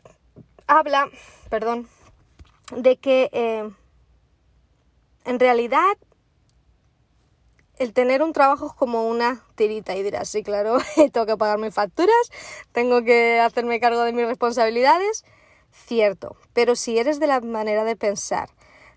habla, 0.66 1.08
perdón, 1.48 1.88
de 2.74 2.96
que 2.96 3.30
eh, 3.32 3.70
en 5.24 5.40
realidad 5.40 5.96
el 7.78 7.92
tener 7.92 8.22
un 8.22 8.32
trabajo 8.32 8.66
es 8.66 8.72
como 8.72 9.08
una 9.08 9.44
tirita 9.54 9.94
y 9.94 10.02
dirás, 10.02 10.28
sí, 10.28 10.42
claro, 10.42 10.78
tengo 11.12 11.26
que 11.26 11.36
pagar 11.36 11.58
mis 11.58 11.74
facturas, 11.74 12.30
tengo 12.72 13.02
que 13.02 13.40
hacerme 13.40 13.80
cargo 13.80 14.02
de 14.02 14.12
mis 14.12 14.26
responsabilidades, 14.26 15.24
cierto, 15.70 16.36
pero 16.52 16.74
si 16.74 16.98
eres 16.98 17.20
de 17.20 17.28
la 17.28 17.40
manera 17.40 17.84
de 17.84 17.94
pensar 17.94 18.50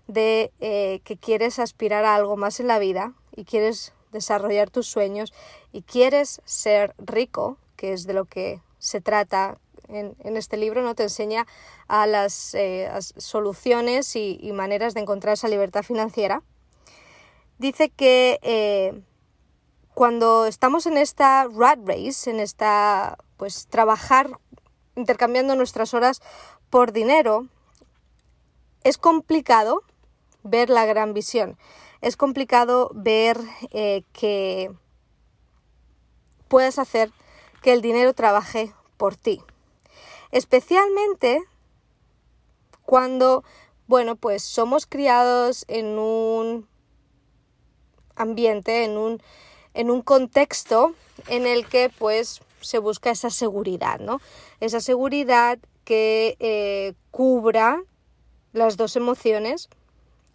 de 0.06 0.52
eh, 0.60 1.00
que 1.04 1.16
quieres 1.16 1.58
aspirar 1.58 2.04
a 2.04 2.14
algo 2.14 2.36
más 2.36 2.60
en 2.60 2.66
la 2.66 2.78
vida 2.78 3.12
y 3.34 3.44
quieres 3.44 3.92
desarrollar 4.12 4.70
tus 4.70 4.86
sueños 4.86 5.32
y 5.72 5.82
quieres 5.82 6.42
ser 6.44 6.94
rico, 6.98 7.56
que 7.76 7.92
es 7.92 8.06
de 8.06 8.12
lo 8.12 8.26
que 8.26 8.60
se 8.78 9.00
trata 9.00 9.58
en, 9.88 10.36
este 10.36 10.56
libro, 10.56 10.82
¿no? 10.82 10.94
Te 10.94 11.04
enseña 11.04 11.46
a 11.88 12.06
las 12.06 12.54
eh, 12.54 12.90
soluciones 13.16 14.16
y, 14.16 14.50
maneras 14.52 14.94
de 14.94 15.00
encontrar 15.00 15.34
esa 15.34 15.48
libertad 15.48 15.82
financiera. 15.82 16.42
Dice 17.58 17.90
que 17.90 18.38
eh, 18.42 19.02
cuando 19.94 20.46
estamos 20.46 20.86
en 20.86 20.96
esta 20.96 21.46
rat 21.52 21.78
race, 21.84 22.30
en 22.30 22.40
esta, 22.40 23.18
pues, 23.36 23.66
trabajar 23.66 24.30
intercambiando 24.96 25.54
nuestras 25.54 25.94
horas 25.94 26.22
por 26.70 26.92
dinero, 26.92 27.46
es 28.84 28.98
complicado 28.98 29.82
ver 30.42 30.70
la 30.70 30.86
gran 30.86 31.14
visión 31.14 31.56
es 32.02 32.16
complicado 32.16 32.90
ver 32.94 33.38
eh, 33.70 34.02
que 34.12 34.70
puedes 36.48 36.78
hacer 36.78 37.10
que 37.62 37.72
el 37.72 37.80
dinero 37.80 38.12
trabaje 38.12 38.74
por 38.96 39.16
ti. 39.16 39.40
Especialmente 40.32 41.40
cuando, 42.82 43.44
bueno, 43.86 44.16
pues 44.16 44.42
somos 44.42 44.86
criados 44.86 45.64
en 45.68 45.98
un 45.98 46.68
ambiente, 48.16 48.84
en 48.84 48.98
un, 48.98 49.22
en 49.72 49.90
un 49.90 50.02
contexto 50.02 50.94
en 51.28 51.46
el 51.46 51.66
que 51.68 51.88
pues 51.88 52.40
se 52.60 52.78
busca 52.78 53.10
esa 53.10 53.30
seguridad, 53.30 54.00
¿no? 54.00 54.20
Esa 54.58 54.80
seguridad 54.80 55.58
que 55.84 56.36
eh, 56.40 56.94
cubra 57.12 57.82
las 58.52 58.76
dos 58.76 58.96
emociones 58.96 59.68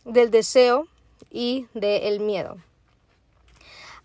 del 0.08 0.32
deseo 0.32 0.88
y 1.30 1.68
del 1.74 2.20
miedo. 2.22 2.58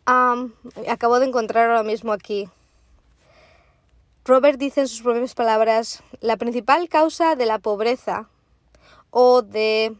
acabo 0.04 1.20
de 1.20 1.26
encontrar 1.26 1.70
ahora 1.70 1.84
mismo 1.84 2.12
aquí. 2.12 2.48
Robert 4.24 4.58
dice 4.58 4.82
en 4.82 4.88
sus 4.88 5.02
propias 5.02 5.34
palabras, 5.34 6.02
la 6.20 6.36
principal 6.36 6.88
causa 6.88 7.36
de 7.36 7.46
la 7.46 7.58
pobreza 7.58 8.28
o 9.10 9.42
de 9.42 9.96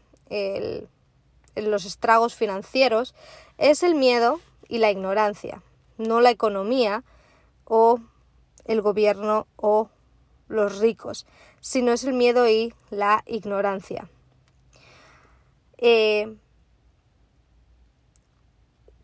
los 1.55 1.85
estragos 1.85 2.35
financieros 2.35 3.15
es 3.57 3.83
el 3.83 3.95
miedo 3.95 4.39
y 4.67 4.79
la 4.79 4.91
ignorancia, 4.91 5.61
no 5.97 6.19
la 6.19 6.31
economía 6.31 7.03
o 7.65 7.99
el 8.65 8.81
gobierno 8.81 9.47
o 9.55 9.89
los 10.47 10.79
ricos, 10.79 11.25
sino 11.61 11.91
es 11.91 12.03
el 12.03 12.13
miedo 12.13 12.47
y 12.49 12.73
la 12.89 13.23
ignorancia. 13.25 14.09
Eh, 15.85 16.37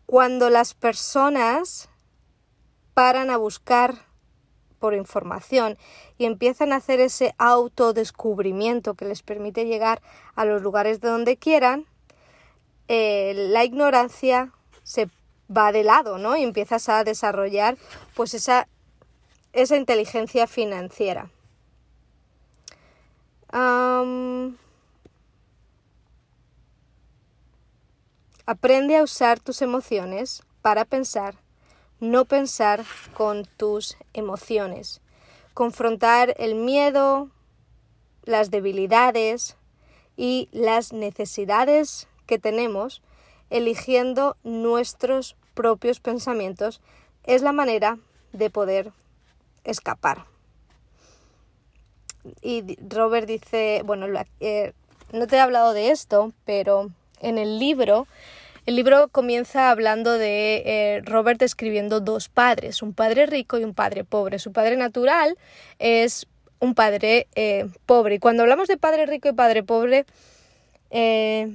cuando 0.06 0.48
las 0.48 0.72
personas 0.72 1.90
paran 2.94 3.28
a 3.28 3.36
buscar 3.36 4.06
por 4.78 4.94
información 4.94 5.76
y 6.16 6.24
empiezan 6.24 6.72
a 6.72 6.76
hacer 6.76 7.00
ese 7.00 7.34
autodescubrimiento 7.36 8.94
que 8.94 9.04
les 9.04 9.22
permite 9.22 9.66
llegar 9.66 10.00
a 10.34 10.46
los 10.46 10.62
lugares 10.62 11.02
de 11.02 11.10
donde 11.10 11.36
quieran, 11.36 11.84
eh, 12.88 13.34
la 13.36 13.62
ignorancia 13.62 14.50
se 14.82 15.10
va 15.54 15.72
de 15.72 15.84
lado, 15.84 16.16
¿no? 16.16 16.34
Y 16.34 16.42
empiezas 16.44 16.88
a 16.88 17.04
desarrollar 17.04 17.76
pues 18.14 18.32
esa, 18.32 18.68
esa 19.52 19.76
inteligencia 19.76 20.46
financiera. 20.46 21.30
Aprende 28.50 28.96
a 28.96 29.04
usar 29.04 29.38
tus 29.38 29.62
emociones 29.62 30.42
para 30.60 30.84
pensar, 30.84 31.36
no 32.00 32.24
pensar 32.24 32.84
con 33.14 33.44
tus 33.44 33.96
emociones. 34.12 35.00
Confrontar 35.54 36.34
el 36.36 36.56
miedo, 36.56 37.28
las 38.24 38.50
debilidades 38.50 39.56
y 40.16 40.48
las 40.50 40.92
necesidades 40.92 42.08
que 42.26 42.40
tenemos 42.40 43.02
eligiendo 43.50 44.36
nuestros 44.42 45.36
propios 45.54 46.00
pensamientos 46.00 46.80
es 47.22 47.42
la 47.42 47.52
manera 47.52 48.00
de 48.32 48.50
poder 48.50 48.90
escapar. 49.62 50.24
Y 52.42 52.76
Robert 52.84 53.28
dice, 53.28 53.82
bueno, 53.84 54.06
eh, 54.40 54.72
no 55.12 55.28
te 55.28 55.36
he 55.36 55.40
hablado 55.40 55.72
de 55.72 55.92
esto, 55.92 56.32
pero 56.44 56.90
en 57.20 57.38
el 57.38 57.60
libro 57.60 58.08
el 58.66 58.76
libro 58.76 59.08
comienza 59.08 59.70
hablando 59.70 60.18
de 60.18 60.62
eh, 60.66 61.02
Robert 61.04 61.40
escribiendo 61.42 62.00
dos 62.00 62.28
padres, 62.28 62.82
un 62.82 62.92
padre 62.92 63.26
rico 63.26 63.58
y 63.58 63.64
un 63.64 63.74
padre 63.74 64.04
pobre. 64.04 64.38
Su 64.38 64.52
padre 64.52 64.76
natural 64.76 65.36
es 65.78 66.26
un 66.58 66.74
padre 66.74 67.26
eh, 67.34 67.66
pobre. 67.86 68.16
Y 68.16 68.18
cuando 68.18 68.42
hablamos 68.42 68.68
de 68.68 68.76
padre 68.76 69.06
rico 69.06 69.28
y 69.28 69.32
padre 69.32 69.62
pobre, 69.62 70.04
eh, 70.90 71.50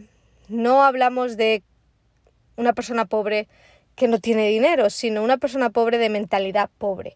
no 0.49 0.83
hablamos 0.83 1.37
de 1.37 1.63
una 2.55 2.73
persona 2.73 3.05
pobre 3.05 3.47
que 3.95 4.07
no 4.07 4.19
tiene 4.19 4.47
dinero, 4.47 4.89
sino 4.89 5.23
una 5.23 5.37
persona 5.37 5.69
pobre 5.69 5.97
de 5.99 6.09
mentalidad 6.09 6.69
pobre. 6.77 7.15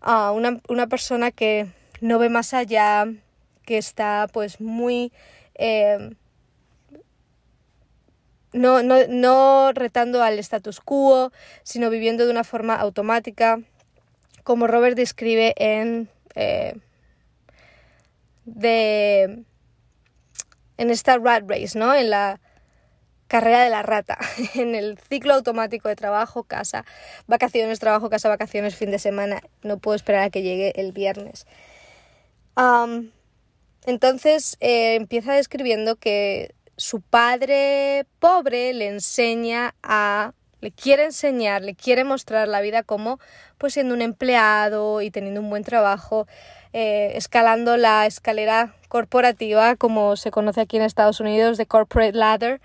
Ah, 0.00 0.32
una, 0.32 0.60
una, 0.68 0.86
persona 0.86 1.30
que 1.32 1.66
no 2.00 2.18
ve 2.18 2.28
más 2.28 2.54
allá, 2.54 3.06
que 3.66 3.78
está 3.78 4.26
pues 4.32 4.60
muy 4.60 5.12
no, 8.52 8.82
no, 8.82 8.96
no 9.08 9.72
retando 9.72 10.22
al 10.22 10.38
status 10.38 10.80
quo, 10.80 11.32
sino 11.62 11.90
viviendo 11.90 12.24
de 12.24 12.30
una 12.30 12.44
forma 12.44 12.74
automática, 12.74 13.60
como 14.44 14.66
Robert 14.66 14.96
describe 14.96 15.54
en 15.56 16.08
eh, 16.34 16.74
de 18.46 19.44
en 20.78 20.90
esta 20.90 21.18
rat 21.18 21.44
race, 21.46 21.78
¿no? 21.78 21.94
En 21.94 22.10
la 22.10 22.40
carrera 23.26 23.62
de 23.62 23.70
la 23.70 23.82
rata, 23.82 24.18
en 24.54 24.74
el 24.74 24.98
ciclo 24.98 25.34
automático 25.34 25.88
de 25.88 25.96
trabajo, 25.96 26.44
casa, 26.44 26.84
vacaciones, 27.26 27.78
trabajo, 27.78 28.08
casa, 28.08 28.28
vacaciones, 28.28 28.74
fin 28.74 28.90
de 28.90 28.98
semana. 28.98 29.42
No 29.62 29.78
puedo 29.78 29.94
esperar 29.94 30.22
a 30.22 30.30
que 30.30 30.42
llegue 30.42 30.72
el 30.80 30.92
viernes. 30.92 31.46
entonces 33.86 34.56
eh, 34.60 34.94
empieza 34.94 35.34
describiendo 35.34 35.96
que 35.96 36.54
su 36.78 37.02
padre 37.02 38.06
pobre 38.20 38.72
le 38.72 38.86
enseña 38.86 39.74
a 39.82 40.32
le 40.60 40.72
quiere 40.72 41.04
enseñar, 41.04 41.62
le 41.62 41.74
quiere 41.74 42.04
mostrar 42.04 42.48
la 42.48 42.60
vida 42.60 42.82
como 42.82 43.20
pues 43.58 43.74
siendo 43.74 43.94
un 43.94 44.02
empleado 44.02 45.02
y 45.02 45.10
teniendo 45.10 45.40
un 45.40 45.50
buen 45.50 45.62
trabajo, 45.62 46.26
eh, 46.72 47.12
escalando 47.14 47.76
la 47.76 48.06
escalera 48.06 48.74
corporativa 48.88 49.76
como 49.76 50.16
se 50.16 50.30
conoce 50.30 50.60
aquí 50.60 50.76
en 50.76 50.82
Estados 50.82 51.20
Unidos 51.20 51.58
de 51.58 51.66
corporate 51.66 52.16
ladder. 52.16 52.60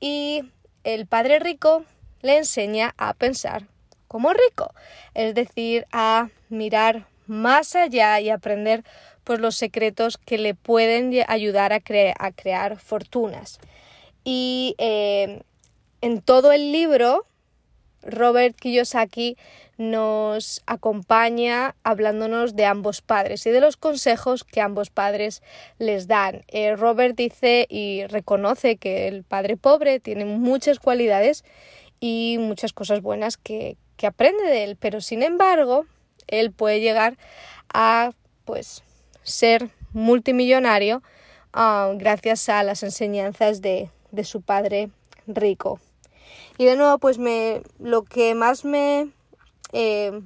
Y 0.00 0.50
el 0.84 1.06
padre 1.06 1.38
rico 1.38 1.84
le 2.22 2.38
enseña 2.38 2.94
a 2.96 3.14
pensar 3.14 3.66
como 4.08 4.32
rico, 4.32 4.72
es 5.14 5.34
decir, 5.34 5.86
a 5.92 6.28
mirar 6.48 7.06
más 7.26 7.76
allá 7.76 8.18
y 8.20 8.30
aprender 8.30 8.82
pues 9.28 9.40
los 9.40 9.56
secretos 9.56 10.16
que 10.16 10.38
le 10.38 10.54
pueden 10.54 11.12
ayudar 11.28 11.74
a, 11.74 11.82
a 12.18 12.32
crear 12.32 12.78
fortunas. 12.78 13.60
Y 14.24 14.74
eh, 14.78 15.42
en 16.00 16.22
todo 16.22 16.50
el 16.50 16.72
libro, 16.72 17.26
Robert 18.00 18.56
Kiyosaki 18.56 19.36
nos 19.76 20.62
acompaña 20.64 21.76
hablándonos 21.82 22.56
de 22.56 22.64
ambos 22.64 23.02
padres 23.02 23.44
y 23.44 23.50
de 23.50 23.60
los 23.60 23.76
consejos 23.76 24.44
que 24.44 24.62
ambos 24.62 24.88
padres 24.88 25.42
les 25.78 26.08
dan. 26.08 26.42
Eh, 26.48 26.74
Robert 26.74 27.14
dice 27.14 27.66
y 27.68 28.06
reconoce 28.06 28.76
que 28.76 29.08
el 29.08 29.24
padre 29.24 29.58
pobre 29.58 30.00
tiene 30.00 30.24
muchas 30.24 30.78
cualidades 30.78 31.44
y 32.00 32.38
muchas 32.40 32.72
cosas 32.72 33.02
buenas 33.02 33.36
que, 33.36 33.76
que 33.98 34.06
aprende 34.06 34.44
de 34.44 34.64
él, 34.64 34.76
pero 34.80 35.02
sin 35.02 35.22
embargo, 35.22 35.84
él 36.28 36.50
puede 36.50 36.80
llegar 36.80 37.18
a 37.74 38.12
pues 38.46 38.82
ser 39.28 39.70
multimillonario 39.92 41.02
ah, 41.52 41.92
gracias 41.96 42.48
a 42.48 42.62
las 42.62 42.82
enseñanzas 42.82 43.60
de, 43.60 43.90
de, 44.10 44.24
su 44.24 44.42
padre 44.42 44.90
rico. 45.26 45.80
Y 46.56 46.64
de 46.64 46.76
nuevo, 46.76 46.98
pues 46.98 47.18
me, 47.18 47.62
lo 47.78 48.02
que 48.02 48.34
más 48.34 48.64
me... 48.64 49.10
Eh, 49.72 50.20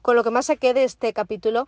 con 0.00 0.16
lo 0.16 0.24
que 0.24 0.30
más 0.30 0.46
saqué 0.46 0.74
de 0.74 0.84
este 0.84 1.12
capítulo 1.12 1.66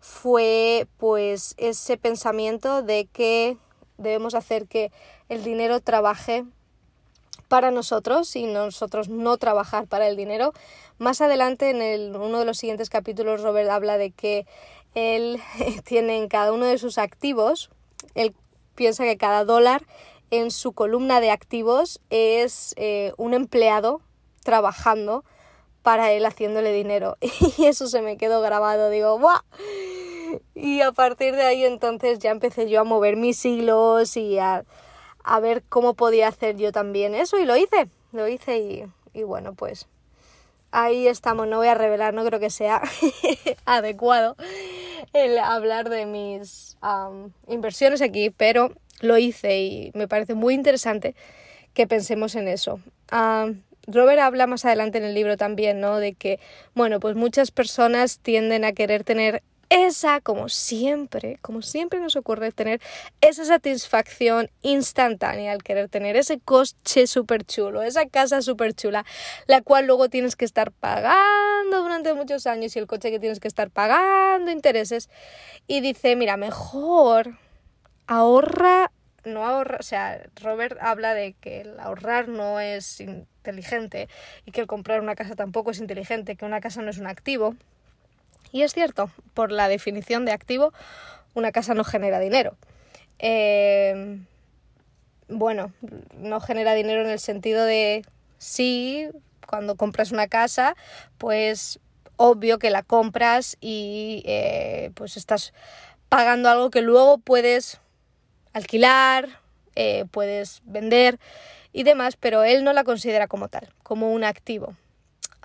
fue 0.00 0.86
pues 0.98 1.54
ese 1.58 1.96
pensamiento 1.96 2.82
de 2.82 3.06
que 3.12 3.58
debemos 3.98 4.34
hacer 4.34 4.66
que 4.66 4.90
el 5.28 5.44
dinero 5.44 5.80
trabaje 5.80 6.44
para 7.48 7.70
nosotros 7.70 8.34
y 8.36 8.46
nosotros 8.46 9.08
no 9.08 9.36
trabajar 9.36 9.86
para 9.86 10.08
el 10.08 10.16
dinero. 10.16 10.52
Más 10.98 11.20
adelante 11.20 11.70
en 11.70 11.82
el, 11.82 12.16
uno 12.16 12.38
de 12.38 12.44
los 12.44 12.58
siguientes 12.58 12.90
capítulos 12.90 13.42
Robert 13.42 13.70
habla 13.70 13.96
de 13.96 14.10
que 14.10 14.46
él 14.94 15.40
tiene 15.84 16.18
en 16.18 16.28
cada 16.28 16.52
uno 16.52 16.66
de 16.66 16.78
sus 16.78 16.98
activos, 16.98 17.70
él 18.14 18.34
piensa 18.74 19.04
que 19.04 19.16
cada 19.16 19.44
dólar 19.44 19.86
en 20.30 20.50
su 20.50 20.72
columna 20.72 21.20
de 21.20 21.30
activos 21.30 22.00
es 22.10 22.74
eh, 22.76 23.12
un 23.16 23.34
empleado 23.34 24.00
trabajando 24.42 25.24
para 25.82 26.12
él 26.12 26.26
haciéndole 26.26 26.72
dinero. 26.72 27.16
Y 27.58 27.66
eso 27.66 27.86
se 27.88 28.02
me 28.02 28.16
quedó 28.16 28.40
grabado, 28.40 28.90
digo, 28.90 29.18
¡buah! 29.18 29.42
Y 30.54 30.80
a 30.80 30.90
partir 30.90 31.36
de 31.36 31.42
ahí 31.42 31.64
entonces 31.64 32.18
ya 32.18 32.30
empecé 32.30 32.68
yo 32.68 32.80
a 32.80 32.84
mover 32.84 33.16
mis 33.16 33.44
hilos 33.44 34.16
y 34.16 34.38
a, 34.38 34.64
a 35.22 35.40
ver 35.40 35.62
cómo 35.68 35.94
podía 35.94 36.28
hacer 36.28 36.56
yo 36.56 36.72
también 36.72 37.14
eso 37.14 37.38
y 37.38 37.44
lo 37.44 37.56
hice, 37.56 37.88
lo 38.12 38.26
hice 38.26 38.58
y, 38.58 38.84
y 39.12 39.22
bueno, 39.22 39.54
pues 39.54 39.86
ahí 40.72 41.06
estamos, 41.06 41.46
no 41.46 41.58
voy 41.58 41.68
a 41.68 41.74
revelar, 41.74 42.14
no 42.14 42.24
creo 42.24 42.40
que 42.40 42.50
sea 42.50 42.82
adecuado 43.64 44.36
el 45.14 45.38
hablar 45.38 45.88
de 45.88 46.04
mis 46.06 46.76
inversiones 47.48 48.02
aquí, 48.02 48.30
pero 48.30 48.72
lo 49.00 49.16
hice 49.16 49.58
y 49.60 49.90
me 49.94 50.08
parece 50.08 50.34
muy 50.34 50.54
interesante 50.54 51.14
que 51.72 51.86
pensemos 51.86 52.34
en 52.34 52.48
eso. 52.48 52.80
Robert 53.86 54.20
habla 54.20 54.46
más 54.46 54.64
adelante 54.64 54.98
en 54.98 55.04
el 55.04 55.14
libro 55.14 55.36
también, 55.36 55.80
¿no? 55.80 55.98
De 55.98 56.14
que, 56.14 56.40
bueno, 56.74 57.00
pues 57.00 57.16
muchas 57.16 57.50
personas 57.50 58.18
tienden 58.18 58.64
a 58.64 58.72
querer 58.72 59.04
tener 59.04 59.42
esa, 59.68 60.20
como 60.20 60.48
siempre, 60.48 61.38
como 61.42 61.62
siempre 61.62 62.00
nos 62.00 62.16
ocurre, 62.16 62.52
tener 62.52 62.80
esa 63.20 63.44
satisfacción 63.44 64.50
instantánea 64.62 65.52
al 65.52 65.62
querer 65.62 65.88
tener 65.88 66.16
ese 66.16 66.38
coche 66.38 67.06
súper 67.06 67.44
chulo, 67.44 67.82
esa 67.82 68.06
casa 68.06 68.42
súper 68.42 68.74
chula, 68.74 69.04
la 69.46 69.62
cual 69.62 69.86
luego 69.86 70.08
tienes 70.08 70.36
que 70.36 70.44
estar 70.44 70.72
pagando 70.72 71.82
durante 71.82 72.14
muchos 72.14 72.46
años 72.46 72.74
y 72.76 72.78
el 72.78 72.86
coche 72.86 73.10
que 73.10 73.18
tienes 73.18 73.40
que 73.40 73.48
estar 73.48 73.70
pagando 73.70 74.50
intereses. 74.50 75.08
Y 75.66 75.80
dice, 75.80 76.16
mira, 76.16 76.36
mejor 76.36 77.38
ahorra, 78.06 78.90
no 79.24 79.44
ahorra, 79.44 79.78
o 79.80 79.82
sea, 79.82 80.20
Robert 80.36 80.76
habla 80.80 81.14
de 81.14 81.34
que 81.34 81.62
el 81.62 81.80
ahorrar 81.80 82.28
no 82.28 82.60
es 82.60 83.00
inteligente 83.00 84.08
y 84.44 84.52
que 84.52 84.60
el 84.60 84.66
comprar 84.66 85.00
una 85.00 85.14
casa 85.14 85.34
tampoco 85.34 85.70
es 85.70 85.78
inteligente, 85.78 86.36
que 86.36 86.44
una 86.44 86.60
casa 86.60 86.82
no 86.82 86.90
es 86.90 86.98
un 86.98 87.06
activo 87.06 87.56
y 88.54 88.62
es 88.62 88.72
cierto, 88.72 89.10
por 89.34 89.50
la 89.50 89.66
definición 89.66 90.24
de 90.24 90.30
activo, 90.30 90.72
una 91.34 91.50
casa 91.50 91.74
no 91.74 91.82
genera 91.82 92.20
dinero. 92.20 92.56
Eh, 93.18 94.20
bueno, 95.26 95.72
no 96.16 96.38
genera 96.38 96.74
dinero 96.74 97.02
en 97.02 97.10
el 97.10 97.18
sentido 97.18 97.64
de 97.64 98.04
sí, 98.38 99.08
cuando 99.48 99.74
compras 99.74 100.12
una 100.12 100.28
casa, 100.28 100.76
pues 101.18 101.80
obvio 102.14 102.60
que 102.60 102.70
la 102.70 102.84
compras 102.84 103.56
y 103.60 104.22
eh, 104.24 104.92
pues 104.94 105.16
estás 105.16 105.52
pagando 106.08 106.48
algo 106.48 106.70
que 106.70 106.80
luego 106.80 107.18
puedes 107.18 107.80
alquilar, 108.52 109.30
eh, 109.74 110.04
puedes 110.12 110.62
vender 110.64 111.18
y 111.72 111.82
demás, 111.82 112.14
pero 112.14 112.44
él 112.44 112.62
no 112.62 112.72
la 112.72 112.84
considera 112.84 113.26
como 113.26 113.48
tal, 113.48 113.68
como 113.82 114.12
un 114.12 114.22
activo. 114.22 114.76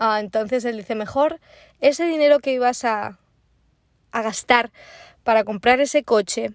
Ah, 0.02 0.22
entonces 0.22 0.64
él 0.64 0.78
dice, 0.78 0.96
mejor 0.96 1.42
ese 1.82 2.06
dinero 2.06 2.40
que 2.40 2.54
ibas 2.54 2.86
a, 2.86 3.20
gastar 4.14 4.72
para 5.24 5.44
comprar 5.44 5.82
ese 5.82 6.04
coche, 6.04 6.54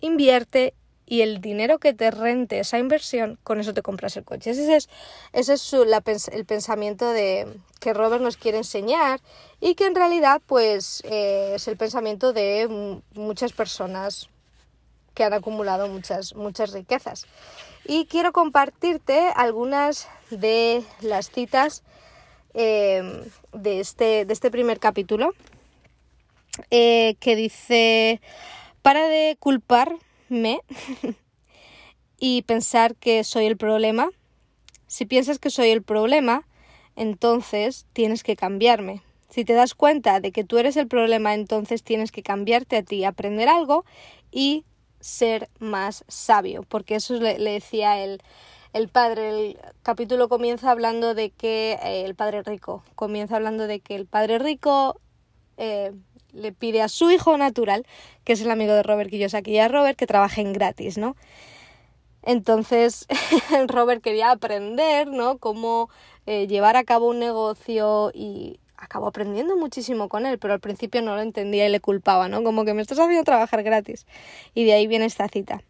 invierte 0.00 0.74
y 1.04 1.22
el 1.22 1.40
dinero 1.40 1.78
que 1.78 1.92
te 1.92 2.10
rente 2.10 2.60
esa 2.60 2.78
inversión, 2.78 3.38
con 3.42 3.58
eso 3.58 3.74
te 3.74 3.82
compras 3.82 4.16
el 4.16 4.24
coche. 4.24 4.50
Ese 4.50 4.76
es, 4.76 4.88
es 5.32 6.28
el 6.28 6.44
pensamiento 6.46 7.10
de, 7.10 7.52
que 7.80 7.94
Robert 7.94 8.22
nos 8.22 8.36
quiere 8.36 8.58
enseñar 8.58 9.20
y 9.60 9.74
que 9.74 9.86
en 9.86 9.96
realidad 9.96 10.40
pues 10.46 11.02
eh, 11.04 11.54
es 11.56 11.66
el 11.66 11.76
pensamiento 11.76 12.32
de 12.32 13.02
muchas 13.14 13.52
personas 13.52 14.28
que 15.14 15.24
han 15.24 15.32
acumulado 15.32 15.88
muchas, 15.88 16.36
muchas 16.36 16.72
riquezas. 16.72 17.26
Y 17.84 18.06
quiero 18.06 18.32
compartirte 18.32 19.32
algunas 19.34 20.06
de 20.30 20.84
las 21.00 21.30
citas 21.30 21.82
Em, 22.54 23.24
de, 23.52 23.80
este, 23.80 24.24
de 24.24 24.32
este 24.32 24.50
primer 24.50 24.80
capítulo, 24.80 25.34
eh, 26.70 27.16
que 27.20 27.36
dice, 27.36 28.20
para 28.82 29.06
de 29.06 29.36
culparme 29.38 30.60
y 32.18 32.42
pensar 32.42 32.96
que 32.96 33.22
soy 33.22 33.46
el 33.46 33.56
problema. 33.56 34.10
Si 34.86 35.04
piensas 35.04 35.38
que 35.38 35.50
soy 35.50 35.68
el 35.68 35.82
problema, 35.82 36.46
entonces 36.96 37.86
tienes 37.92 38.22
que 38.22 38.34
cambiarme. 38.34 39.02
Si 39.28 39.44
te 39.44 39.52
das 39.52 39.74
cuenta 39.74 40.20
de 40.20 40.32
que 40.32 40.42
tú 40.42 40.56
eres 40.56 40.76
el 40.78 40.88
problema, 40.88 41.34
entonces 41.34 41.82
tienes 41.82 42.10
que 42.10 42.22
cambiarte 42.22 42.78
a 42.78 42.82
ti, 42.82 43.04
aprender 43.04 43.50
algo 43.50 43.84
y 44.32 44.64
ser 45.00 45.50
más 45.58 46.04
sabio, 46.08 46.62
porque 46.62 46.94
eso 46.94 47.14
le, 47.14 47.38
le 47.38 47.52
decía 47.52 48.02
el, 48.02 48.22
el 48.72 48.88
padre. 48.88 49.28
El 49.28 49.58
capítulo 49.82 50.28
comienza 50.28 50.70
hablando 50.70 51.14
de 51.14 51.30
que 51.30 51.78
eh, 51.82 52.04
el 52.04 52.14
padre 52.14 52.42
rico, 52.42 52.82
comienza 52.94 53.36
hablando 53.36 53.66
de 53.66 53.80
que 53.80 53.94
el 53.94 54.06
padre 54.06 54.38
rico 54.38 55.00
eh, 55.56 55.92
le 56.32 56.52
pide 56.52 56.82
a 56.82 56.88
su 56.88 57.10
hijo 57.10 57.36
natural, 57.36 57.86
que 58.24 58.34
es 58.34 58.40
el 58.40 58.50
amigo 58.50 58.72
de 58.74 58.82
Robert 58.82 59.10
Kiyosaki, 59.10 59.52
y 59.52 59.58
a 59.58 59.68
Robert 59.68 59.98
que 59.98 60.06
trabajen 60.06 60.52
gratis, 60.52 60.98
¿no? 60.98 61.16
Entonces, 62.22 63.06
Robert 63.68 64.02
quería 64.02 64.30
aprender, 64.30 65.08
¿no? 65.08 65.38
Cómo 65.38 65.88
eh, 66.26 66.46
llevar 66.46 66.76
a 66.76 66.84
cabo 66.84 67.08
un 67.08 67.18
negocio 67.18 68.10
y 68.14 68.60
acabó 68.76 69.08
aprendiendo 69.08 69.56
muchísimo 69.56 70.08
con 70.08 70.26
él, 70.26 70.38
pero 70.38 70.54
al 70.54 70.60
principio 70.60 71.02
no 71.02 71.14
lo 71.14 71.22
entendía 71.22 71.66
y 71.66 71.70
le 71.70 71.80
culpaba, 71.80 72.28
¿no? 72.28 72.44
Como 72.44 72.64
que 72.64 72.74
me 72.74 72.82
estás 72.82 72.98
haciendo 72.98 73.24
trabajar 73.24 73.62
gratis. 73.62 74.06
Y 74.54 74.64
de 74.64 74.74
ahí 74.74 74.86
viene 74.86 75.06
esta 75.06 75.28
cita. 75.28 75.62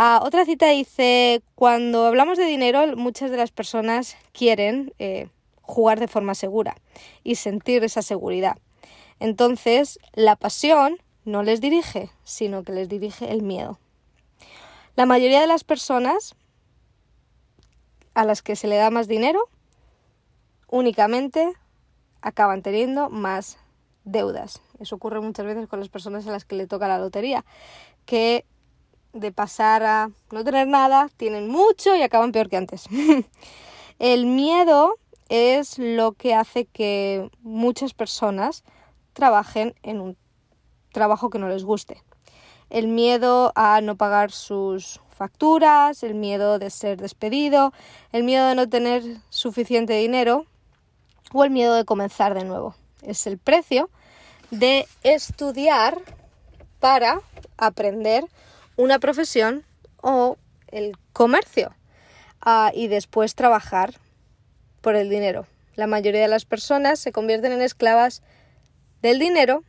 Ah, 0.00 0.20
otra 0.22 0.44
cita 0.44 0.68
dice, 0.68 1.42
cuando 1.56 2.06
hablamos 2.06 2.38
de 2.38 2.44
dinero, 2.44 2.96
muchas 2.96 3.32
de 3.32 3.36
las 3.36 3.50
personas 3.50 4.16
quieren 4.30 4.94
eh, 5.00 5.28
jugar 5.60 5.98
de 5.98 6.06
forma 6.06 6.36
segura 6.36 6.76
y 7.24 7.34
sentir 7.34 7.82
esa 7.82 8.02
seguridad. 8.02 8.58
Entonces, 9.18 9.98
la 10.12 10.36
pasión 10.36 10.98
no 11.24 11.42
les 11.42 11.60
dirige, 11.60 12.12
sino 12.22 12.62
que 12.62 12.70
les 12.70 12.88
dirige 12.88 13.32
el 13.32 13.42
miedo. 13.42 13.80
La 14.94 15.04
mayoría 15.04 15.40
de 15.40 15.48
las 15.48 15.64
personas 15.64 16.36
a 18.14 18.24
las 18.24 18.40
que 18.40 18.54
se 18.54 18.68
le 18.68 18.76
da 18.76 18.90
más 18.90 19.08
dinero 19.08 19.48
únicamente 20.68 21.54
acaban 22.20 22.62
teniendo 22.62 23.10
más 23.10 23.58
deudas. 24.04 24.62
Eso 24.78 24.94
ocurre 24.94 25.20
muchas 25.20 25.44
veces 25.44 25.66
con 25.66 25.80
las 25.80 25.88
personas 25.88 26.24
a 26.28 26.30
las 26.30 26.44
que 26.44 26.54
le 26.54 26.68
toca 26.68 26.86
la 26.86 27.00
lotería, 27.00 27.44
que 28.06 28.44
de 29.18 29.32
pasar 29.32 29.82
a 29.82 30.10
no 30.30 30.44
tener 30.44 30.66
nada, 30.66 31.08
tienen 31.16 31.48
mucho 31.48 31.94
y 31.96 32.02
acaban 32.02 32.32
peor 32.32 32.48
que 32.48 32.56
antes. 32.56 32.86
El 33.98 34.26
miedo 34.26 34.96
es 35.28 35.78
lo 35.78 36.12
que 36.12 36.34
hace 36.34 36.66
que 36.66 37.30
muchas 37.42 37.94
personas 37.94 38.64
trabajen 39.12 39.74
en 39.82 40.00
un 40.00 40.16
trabajo 40.92 41.30
que 41.30 41.38
no 41.38 41.48
les 41.48 41.64
guste. 41.64 42.02
El 42.70 42.88
miedo 42.88 43.52
a 43.54 43.80
no 43.80 43.96
pagar 43.96 44.30
sus 44.30 45.00
facturas, 45.10 46.02
el 46.02 46.14
miedo 46.14 46.58
de 46.58 46.70
ser 46.70 47.00
despedido, 47.00 47.72
el 48.12 48.22
miedo 48.22 48.46
de 48.48 48.54
no 48.54 48.68
tener 48.68 49.02
suficiente 49.30 49.94
dinero 49.94 50.46
o 51.32 51.44
el 51.44 51.50
miedo 51.50 51.74
de 51.74 51.84
comenzar 51.84 52.34
de 52.34 52.44
nuevo. 52.44 52.74
Es 53.02 53.26
el 53.26 53.38
precio 53.38 53.90
de 54.50 54.86
estudiar 55.02 56.00
para 56.78 57.20
aprender 57.56 58.24
una 58.78 59.00
profesión 59.00 59.64
o 60.00 60.38
el 60.68 60.96
comercio 61.12 61.74
ah, 62.40 62.70
y 62.72 62.86
después 62.86 63.34
trabajar 63.34 63.94
por 64.80 64.94
el 64.94 65.10
dinero. 65.10 65.46
La 65.74 65.88
mayoría 65.88 66.22
de 66.22 66.28
las 66.28 66.44
personas 66.44 67.00
se 67.00 67.12
convierten 67.12 67.52
en 67.52 67.60
esclavas 67.60 68.22
del 69.02 69.18
dinero 69.18 69.64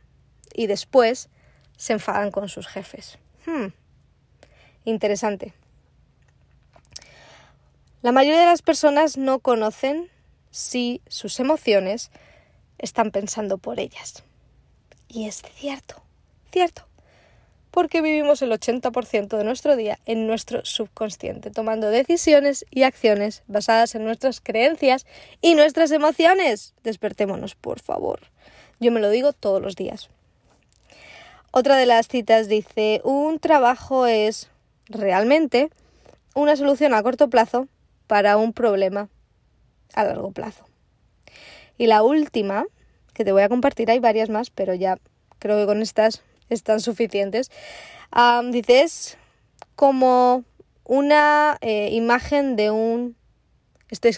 y 0.54 0.68
después 0.68 1.28
se 1.76 1.92
enfadan 1.92 2.30
con 2.30 2.48
sus 2.48 2.68
jefes. 2.68 3.18
Hmm. 3.46 3.68
Interesante. 4.84 5.54
La 8.02 8.12
mayoría 8.12 8.40
de 8.40 8.46
las 8.46 8.62
personas 8.62 9.18
no 9.18 9.40
conocen 9.40 10.08
si 10.52 11.02
sus 11.08 11.40
emociones 11.40 12.12
están 12.78 13.10
pensando 13.10 13.58
por 13.58 13.80
ellas. 13.80 14.22
Y 15.08 15.26
es 15.26 15.42
cierto, 15.56 16.00
cierto. 16.52 16.89
Porque 17.70 18.02
vivimos 18.02 18.42
el 18.42 18.50
80% 18.50 19.36
de 19.36 19.44
nuestro 19.44 19.76
día 19.76 19.98
en 20.06 20.26
nuestro 20.26 20.64
subconsciente, 20.64 21.50
tomando 21.50 21.88
decisiones 21.88 22.66
y 22.70 22.82
acciones 22.82 23.42
basadas 23.46 23.94
en 23.94 24.04
nuestras 24.04 24.40
creencias 24.40 25.06
y 25.40 25.54
nuestras 25.54 25.90
emociones. 25.92 26.74
Despertémonos, 26.82 27.54
por 27.54 27.80
favor. 27.80 28.20
Yo 28.80 28.90
me 28.90 29.00
lo 29.00 29.10
digo 29.10 29.32
todos 29.32 29.62
los 29.62 29.76
días. 29.76 30.10
Otra 31.52 31.76
de 31.76 31.86
las 31.86 32.08
citas 32.08 32.48
dice, 32.48 33.00
un 33.04 33.38
trabajo 33.38 34.06
es 34.06 34.50
realmente 34.88 35.70
una 36.34 36.56
solución 36.56 36.94
a 36.94 37.02
corto 37.02 37.28
plazo 37.28 37.68
para 38.06 38.36
un 38.36 38.52
problema 38.52 39.08
a 39.94 40.04
largo 40.04 40.30
plazo. 40.32 40.64
Y 41.76 41.86
la 41.86 42.02
última, 42.02 42.66
que 43.14 43.24
te 43.24 43.32
voy 43.32 43.42
a 43.42 43.48
compartir, 43.48 43.90
hay 43.90 43.98
varias 43.98 44.28
más, 44.28 44.50
pero 44.50 44.74
ya 44.74 44.98
creo 45.38 45.58
que 45.58 45.66
con 45.66 45.82
estas 45.82 46.22
están 46.50 46.80
suficientes. 46.80 47.50
dice, 48.50 48.82
es 48.82 49.18
como 49.76 50.44
una 50.84 51.56
eh, 51.60 51.90
imagen 51.92 52.56
de 52.56 52.70
un... 52.70 53.16
Estoy, 53.90 54.16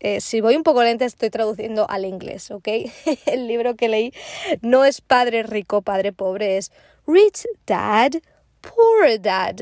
eh, 0.00 0.20
si 0.20 0.40
voy 0.40 0.56
un 0.56 0.64
poco 0.64 0.82
lenta 0.82 1.04
estoy 1.04 1.30
traduciendo 1.30 1.88
al 1.88 2.04
inglés, 2.04 2.50
¿ok? 2.50 2.68
El 3.26 3.46
libro 3.46 3.74
que 3.74 3.88
leí 3.88 4.12
no 4.60 4.84
es 4.84 5.00
Padre 5.00 5.44
Rico, 5.44 5.82
Padre 5.82 6.12
Pobre, 6.12 6.58
es 6.58 6.72
Rich 7.06 7.46
Dad, 7.66 8.12
Poor 8.60 9.20
Dad. 9.20 9.56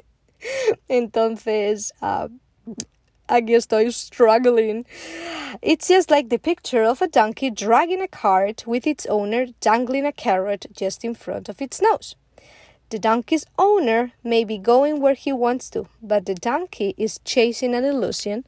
Entonces, 0.88 1.92
aquí 3.30 3.54
estoy 3.54 3.92
struggling. 3.92 4.84
It's 5.62 5.88
just 5.88 6.10
like 6.10 6.28
the 6.28 6.38
picture 6.38 6.82
of 6.82 7.00
a 7.00 7.08
donkey 7.08 7.50
dragging 7.50 8.02
a 8.02 8.08
cart 8.08 8.64
with 8.66 8.86
its 8.86 9.06
owner 9.06 9.46
dangling 9.60 10.04
a 10.04 10.12
carrot 10.12 10.66
just 10.76 11.04
in 11.04 11.14
front 11.14 11.48
of 11.48 11.62
its 11.62 11.80
nose. 11.80 12.16
The 12.90 12.98
donkey's 12.98 13.46
owner 13.56 14.12
may 14.24 14.44
be 14.44 14.58
going 14.58 15.00
where 15.00 15.14
he 15.14 15.32
wants 15.32 15.70
to, 15.70 15.86
but 16.02 16.26
the 16.26 16.34
donkey 16.34 16.94
is 16.98 17.20
chasing 17.24 17.74
an 17.74 17.84
illusion. 17.84 18.44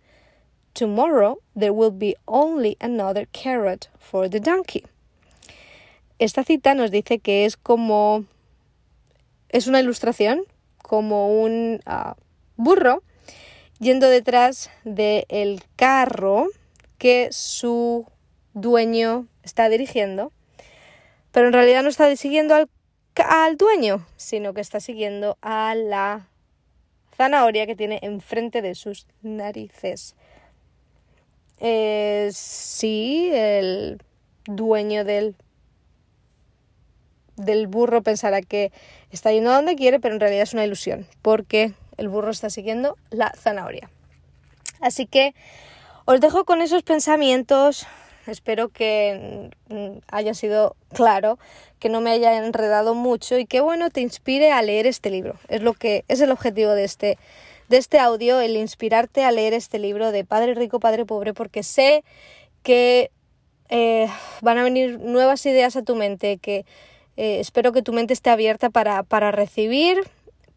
Tomorrow 0.75 1.39
there 1.55 1.73
will 1.73 1.93
be 1.93 2.17
only 2.27 2.77
another 2.81 3.27
carrot 3.33 3.89
for 3.99 4.29
the 4.29 4.41
donkey. 4.41 4.85
Esta 6.19 6.45
cita 6.45 6.75
nos 6.75 6.91
dice 6.91 7.23
que 7.23 7.45
es 7.45 7.57
como 7.57 8.25
es 9.49 9.67
una 9.69 9.81
ilustración, 9.81 10.45
como 10.83 11.43
un 11.45 11.81
uh, 11.87 12.15
burro 12.57 13.03
yendo 13.83 14.09
detrás 14.09 14.71
del 14.85 15.63
carro 15.75 16.47
que 16.99 17.29
su 17.33 18.07
dueño 18.55 19.27
está 19.43 19.69
dirigiendo, 19.69 20.33
pero 21.33 21.49
en 21.49 21.53
realidad 21.53 21.83
no 21.83 21.89
está 21.89 22.15
siguiendo 22.15 22.55
al, 22.55 22.71
al 23.17 23.57
dueño, 23.57 24.07
sino 24.17 24.55
que 24.55 24.61
está 24.61 24.79
siguiendo 24.79 25.37
a 25.43 25.75
la 25.75 26.29
zanahoria 27.17 27.67
que 27.67 27.75
tiene 27.75 27.99
enfrente 28.03 28.63
de 28.63 28.77
sus 28.77 29.07
narices. 29.21 30.15
Sí, 32.33 33.31
el 33.33 34.01
dueño 34.47 35.05
del, 35.05 35.35
del 37.37 37.67
burro 37.67 38.03
pensará 38.03 38.43
que 38.43 38.71
está 39.11 39.33
yendo 39.33 39.51
a 39.51 39.57
donde 39.57 39.75
quiere, 39.75 39.99
pero 39.99 40.15
en 40.15 40.21
realidad 40.21 40.45
es 40.45 40.55
una 40.55 40.65
ilusión, 40.65 41.07
porque 41.21 41.75
el 41.97 42.09
burro 42.09 42.31
está 42.31 42.51
siguiendo 42.51 42.97
la 43.11 43.33
zanahoria. 43.37 43.91
Así 44.81 45.07
que 45.07 45.35
os 46.05 46.21
dejo 46.21 46.45
con 46.45 46.61
esos 46.61 46.83
pensamientos. 46.83 47.87
Espero 48.27 48.69
que 48.69 49.51
mm, 49.69 49.99
haya 50.11 50.35
sido 50.35 50.77
claro, 50.93 51.39
que 51.79 51.89
no 51.89 52.01
me 52.01 52.11
haya 52.11 52.45
enredado 52.45 52.95
mucho 52.95 53.39
y 53.39 53.47
que 53.47 53.61
bueno 53.61 53.91
te 53.91 54.01
inspire 54.01 54.53
a 54.53 54.63
leer 54.63 54.87
este 54.87 55.11
libro. 55.11 55.37
Es 55.49 55.63
lo 55.63 55.75
que 55.75 56.05
es 56.09 56.21
el 56.21 56.31
objetivo 56.31 56.73
de 56.73 56.85
este 56.85 57.19
de 57.69 57.79
este 57.79 57.99
audio, 57.99 58.39
el 58.41 58.57
inspirarte 58.57 59.25
a 59.25 59.33
leer 59.33 59.55
este 59.55 59.79
libro 59.79 60.13
de 60.13 60.25
Padre 60.25 60.55
Rico, 60.55 60.79
Padre 60.79 61.07
Pobre, 61.07 61.33
porque 61.33 61.63
sé 61.63 62.05
que 62.63 63.11
eh, 63.71 64.09
van 64.43 64.59
a 64.59 64.63
venir 64.63 64.99
nuevas 65.01 65.47
ideas 65.47 65.75
a 65.77 65.83
tu 65.83 65.97
mente, 65.97 66.37
que 66.37 66.67
eh, 67.17 67.41
espero 67.41 67.73
que 67.73 67.81
tu 67.81 67.95
mente 67.95 68.13
esté 68.13 68.29
abierta 68.29 68.69
para, 68.69 69.03
para 69.03 69.33
recibir 69.33 70.03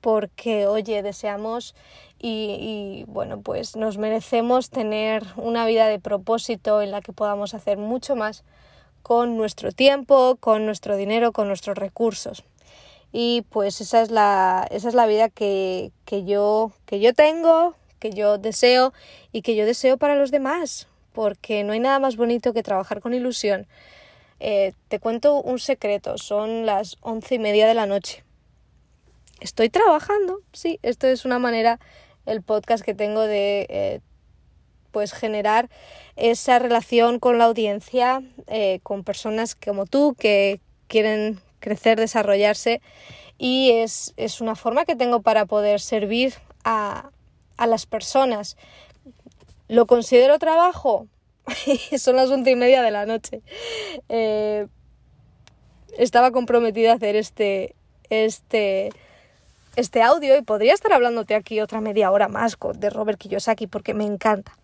porque, 0.05 0.67
oye, 0.67 1.01
deseamos 1.01 1.73
y, 2.19 3.05
bueno, 3.07 3.41
pues 3.41 3.75
nos 3.75 3.97
merecemos 3.97 4.69
tener 4.69 5.23
una 5.35 5.65
vida 5.65 5.87
de 5.87 5.97
propósito 5.97 6.83
en 6.83 6.91
la 6.91 7.01
que 7.01 7.11
podamos 7.11 7.55
hacer 7.55 7.79
mucho 7.79 8.15
más 8.15 8.43
con 9.01 9.35
nuestro 9.35 9.71
tiempo, 9.71 10.37
con 10.39 10.67
nuestro 10.67 10.95
dinero, 10.95 11.31
con 11.31 11.47
nuestros 11.47 11.75
recursos. 11.75 12.43
Y 13.11 13.45
pues 13.49 13.81
esa 13.81 14.03
es 14.03 14.11
la, 14.11 14.67
esa 14.69 14.89
es 14.89 14.93
la 14.93 15.07
vida 15.07 15.29
que, 15.29 15.91
que, 16.05 16.23
yo, 16.23 16.71
que 16.85 16.99
yo 16.99 17.15
tengo, 17.15 17.73
que 17.97 18.11
yo 18.11 18.37
deseo 18.37 18.93
y 19.31 19.41
que 19.41 19.55
yo 19.55 19.65
deseo 19.65 19.97
para 19.97 20.13
los 20.13 20.29
demás, 20.29 20.87
porque 21.13 21.63
no 21.63 21.73
hay 21.73 21.79
nada 21.79 21.97
más 21.97 22.15
bonito 22.15 22.53
que 22.53 22.61
trabajar 22.61 23.01
con 23.01 23.15
ilusión. 23.15 23.65
Eh, 24.39 24.73
te 24.87 24.99
cuento 24.99 25.41
un 25.41 25.57
secreto, 25.57 26.19
son 26.19 26.67
las 26.67 26.97
once 27.01 27.33
y 27.33 27.39
media 27.39 27.65
de 27.65 27.73
la 27.73 27.87
noche 27.87 28.24
estoy 29.39 29.69
trabajando, 29.69 30.39
sí, 30.53 30.79
esto 30.81 31.07
es 31.07 31.25
una 31.25 31.39
manera, 31.39 31.79
el 32.25 32.41
podcast 32.41 32.83
que 32.83 32.93
tengo 32.93 33.21
de 33.21 33.67
eh, 33.69 34.01
pues 34.91 35.13
generar 35.13 35.69
esa 36.15 36.59
relación 36.59 37.19
con 37.19 37.37
la 37.37 37.45
audiencia, 37.45 38.23
eh, 38.47 38.79
con 38.83 39.03
personas 39.03 39.55
como 39.55 39.85
tú 39.85 40.15
que 40.17 40.61
quieren 40.87 41.39
crecer, 41.59 41.99
desarrollarse 41.99 42.81
y 43.37 43.71
es, 43.71 44.13
es 44.17 44.41
una 44.41 44.55
forma 44.55 44.85
que 44.85 44.95
tengo 44.95 45.21
para 45.21 45.45
poder 45.45 45.79
servir 45.81 46.35
a, 46.63 47.09
a 47.57 47.67
las 47.67 47.85
personas. 47.85 48.55
¿Lo 49.67 49.85
considero 49.87 50.39
trabajo? 50.39 51.07
Son 51.97 52.15
las 52.15 52.29
once 52.29 52.51
y 52.51 52.55
media 52.55 52.81
de 52.81 52.91
la 52.91 53.05
noche. 53.05 53.41
Eh, 54.09 54.67
estaba 55.97 56.31
comprometida 56.31 56.91
a 56.91 56.95
hacer 56.95 57.15
este, 57.15 57.75
este 58.09 58.91
este 59.75 60.01
audio 60.01 60.37
y 60.37 60.41
podría 60.41 60.73
estar 60.73 60.93
hablándote 60.93 61.35
aquí 61.35 61.59
otra 61.61 61.81
media 61.81 62.11
hora 62.11 62.27
más 62.27 62.57
de 62.75 62.89
Robert 62.89 63.19
Kiyosaki 63.19 63.67
porque 63.67 63.93
me 63.93 64.05
encanta. 64.05 64.57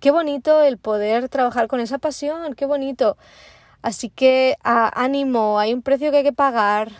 Qué 0.00 0.10
bonito 0.10 0.62
el 0.62 0.78
poder 0.78 1.28
trabajar 1.28 1.66
con 1.66 1.80
esa 1.80 1.98
pasión, 1.98 2.54
qué 2.54 2.66
bonito. 2.66 3.16
Así 3.82 4.10
que 4.10 4.56
ánimo, 4.62 5.58
hay 5.58 5.72
un 5.72 5.82
precio 5.82 6.10
que 6.10 6.18
hay 6.18 6.22
que 6.22 6.32
pagar 6.32 6.90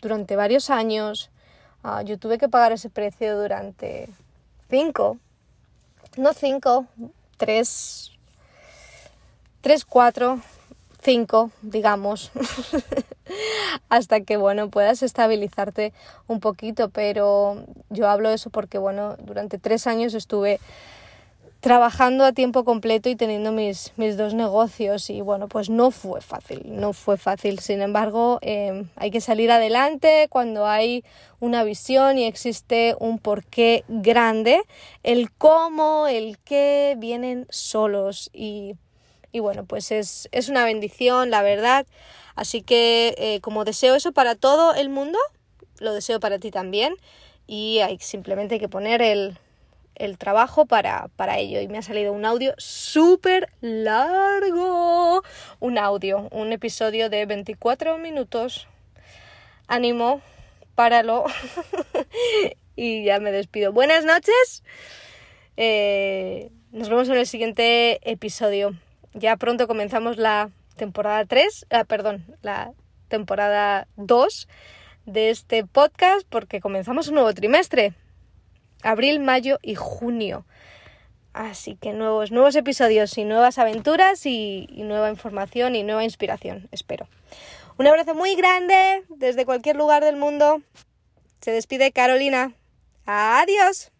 durante 0.00 0.36
varios 0.36 0.70
años. 0.70 1.30
Ah, 1.82 2.02
yo 2.02 2.18
tuve 2.18 2.38
que 2.38 2.48
pagar 2.48 2.72
ese 2.72 2.90
precio 2.90 3.40
durante 3.40 4.08
cinco, 4.68 5.18
no 6.16 6.32
cinco, 6.32 6.86
tres, 7.36 8.12
tres, 9.60 9.84
cuatro, 9.84 10.40
cinco, 11.00 11.50
digamos, 11.62 12.30
hasta 13.88 14.20
que, 14.20 14.36
bueno, 14.36 14.70
puedas 14.70 15.02
estabilizarte 15.02 15.92
un 16.26 16.40
poquito, 16.40 16.90
pero 16.90 17.64
yo 17.88 18.08
hablo 18.08 18.28
de 18.28 18.36
eso 18.36 18.50
porque, 18.50 18.78
bueno, 18.78 19.16
durante 19.18 19.58
tres 19.58 19.86
años 19.86 20.14
estuve 20.14 20.60
trabajando 21.60 22.24
a 22.24 22.32
tiempo 22.32 22.64
completo 22.64 23.10
y 23.10 23.16
teniendo 23.16 23.52
mis, 23.52 23.92
mis 23.96 24.16
dos 24.16 24.32
negocios 24.32 25.10
y 25.10 25.20
bueno, 25.20 25.46
pues 25.46 25.68
no 25.68 25.90
fue 25.90 26.22
fácil, 26.22 26.62
no 26.64 26.94
fue 26.94 27.18
fácil. 27.18 27.58
Sin 27.58 27.82
embargo, 27.82 28.38
em, 28.40 28.88
hay 28.96 29.10
que 29.10 29.20
salir 29.20 29.50
adelante 29.50 30.26
cuando 30.30 30.66
hay 30.66 31.04
una 31.38 31.62
visión 31.62 32.16
y 32.16 32.24
existe 32.24 32.96
un 32.98 33.18
porqué 33.18 33.84
grande. 33.88 34.62
El 35.02 35.30
cómo, 35.30 36.06
el 36.08 36.38
qué 36.38 36.96
vienen 36.98 37.46
solos 37.50 38.30
y, 38.32 38.74
y 39.32 39.40
bueno, 39.40 39.64
pues 39.64 39.90
es, 39.92 40.28
es, 40.32 40.48
una 40.48 40.64
bendición, 40.64 41.30
la 41.30 41.42
verdad. 41.42 41.86
Así 42.34 42.62
que 42.62 43.14
eh, 43.18 43.40
como 43.40 43.64
deseo 43.64 43.94
eso 43.94 44.12
para 44.12 44.34
todo 44.34 44.74
el 44.74 44.88
mundo, 44.88 45.18
lo 45.78 45.94
deseo 45.94 46.20
para 46.20 46.38
ti 46.38 46.50
también 46.50 46.94
y 47.46 47.80
hay 47.80 47.98
simplemente 47.98 48.58
que 48.58 48.68
poner 48.68 49.02
el 49.02 49.38
el 50.00 50.16
trabajo 50.16 50.64
para, 50.64 51.08
para 51.16 51.38
ello 51.38 51.60
y 51.60 51.68
me 51.68 51.78
ha 51.78 51.82
salido 51.82 52.12
un 52.12 52.24
audio 52.24 52.54
súper 52.56 53.50
largo. 53.60 55.22
Un 55.60 55.78
audio, 55.78 56.26
un 56.30 56.52
episodio 56.52 57.10
de 57.10 57.26
24 57.26 57.98
minutos. 57.98 58.66
Ánimo, 59.68 60.22
páralo. 60.74 61.24
y 62.76 63.04
ya 63.04 63.20
me 63.20 63.30
despido. 63.30 63.72
Buenas 63.72 64.06
noches. 64.06 64.64
Eh, 65.58 66.50
nos 66.72 66.88
vemos 66.88 67.08
en 67.10 67.16
el 67.16 67.26
siguiente 67.26 68.00
episodio. 68.10 68.74
Ya 69.14 69.36
pronto 69.36 69.66
comenzamos 69.66 70.16
la 70.16 70.50
temporada 70.76 71.24
3, 71.24 71.66
ah, 71.70 71.84
perdón, 71.84 72.24
la 72.42 72.72
temporada 73.08 73.86
2 73.96 74.48
de 75.06 75.30
este 75.30 75.64
podcast 75.66 76.26
porque 76.28 76.60
comenzamos 76.60 77.08
un 77.08 77.14
nuevo 77.14 77.34
trimestre 77.34 77.94
abril, 78.82 79.20
mayo 79.20 79.58
y 79.62 79.74
junio. 79.74 80.44
Así 81.32 81.76
que 81.76 81.92
nuevos, 81.92 82.32
nuevos 82.32 82.56
episodios 82.56 83.16
y 83.18 83.24
nuevas 83.24 83.58
aventuras 83.58 84.26
y, 84.26 84.66
y 84.70 84.82
nueva 84.82 85.10
información 85.10 85.76
y 85.76 85.82
nueva 85.82 86.04
inspiración, 86.04 86.68
espero. 86.72 87.06
Un 87.78 87.86
abrazo 87.86 88.14
muy 88.14 88.34
grande 88.34 89.04
desde 89.08 89.46
cualquier 89.46 89.76
lugar 89.76 90.04
del 90.04 90.16
mundo. 90.16 90.60
Se 91.40 91.50
despide 91.52 91.92
Carolina. 91.92 92.52
Adiós. 93.06 93.90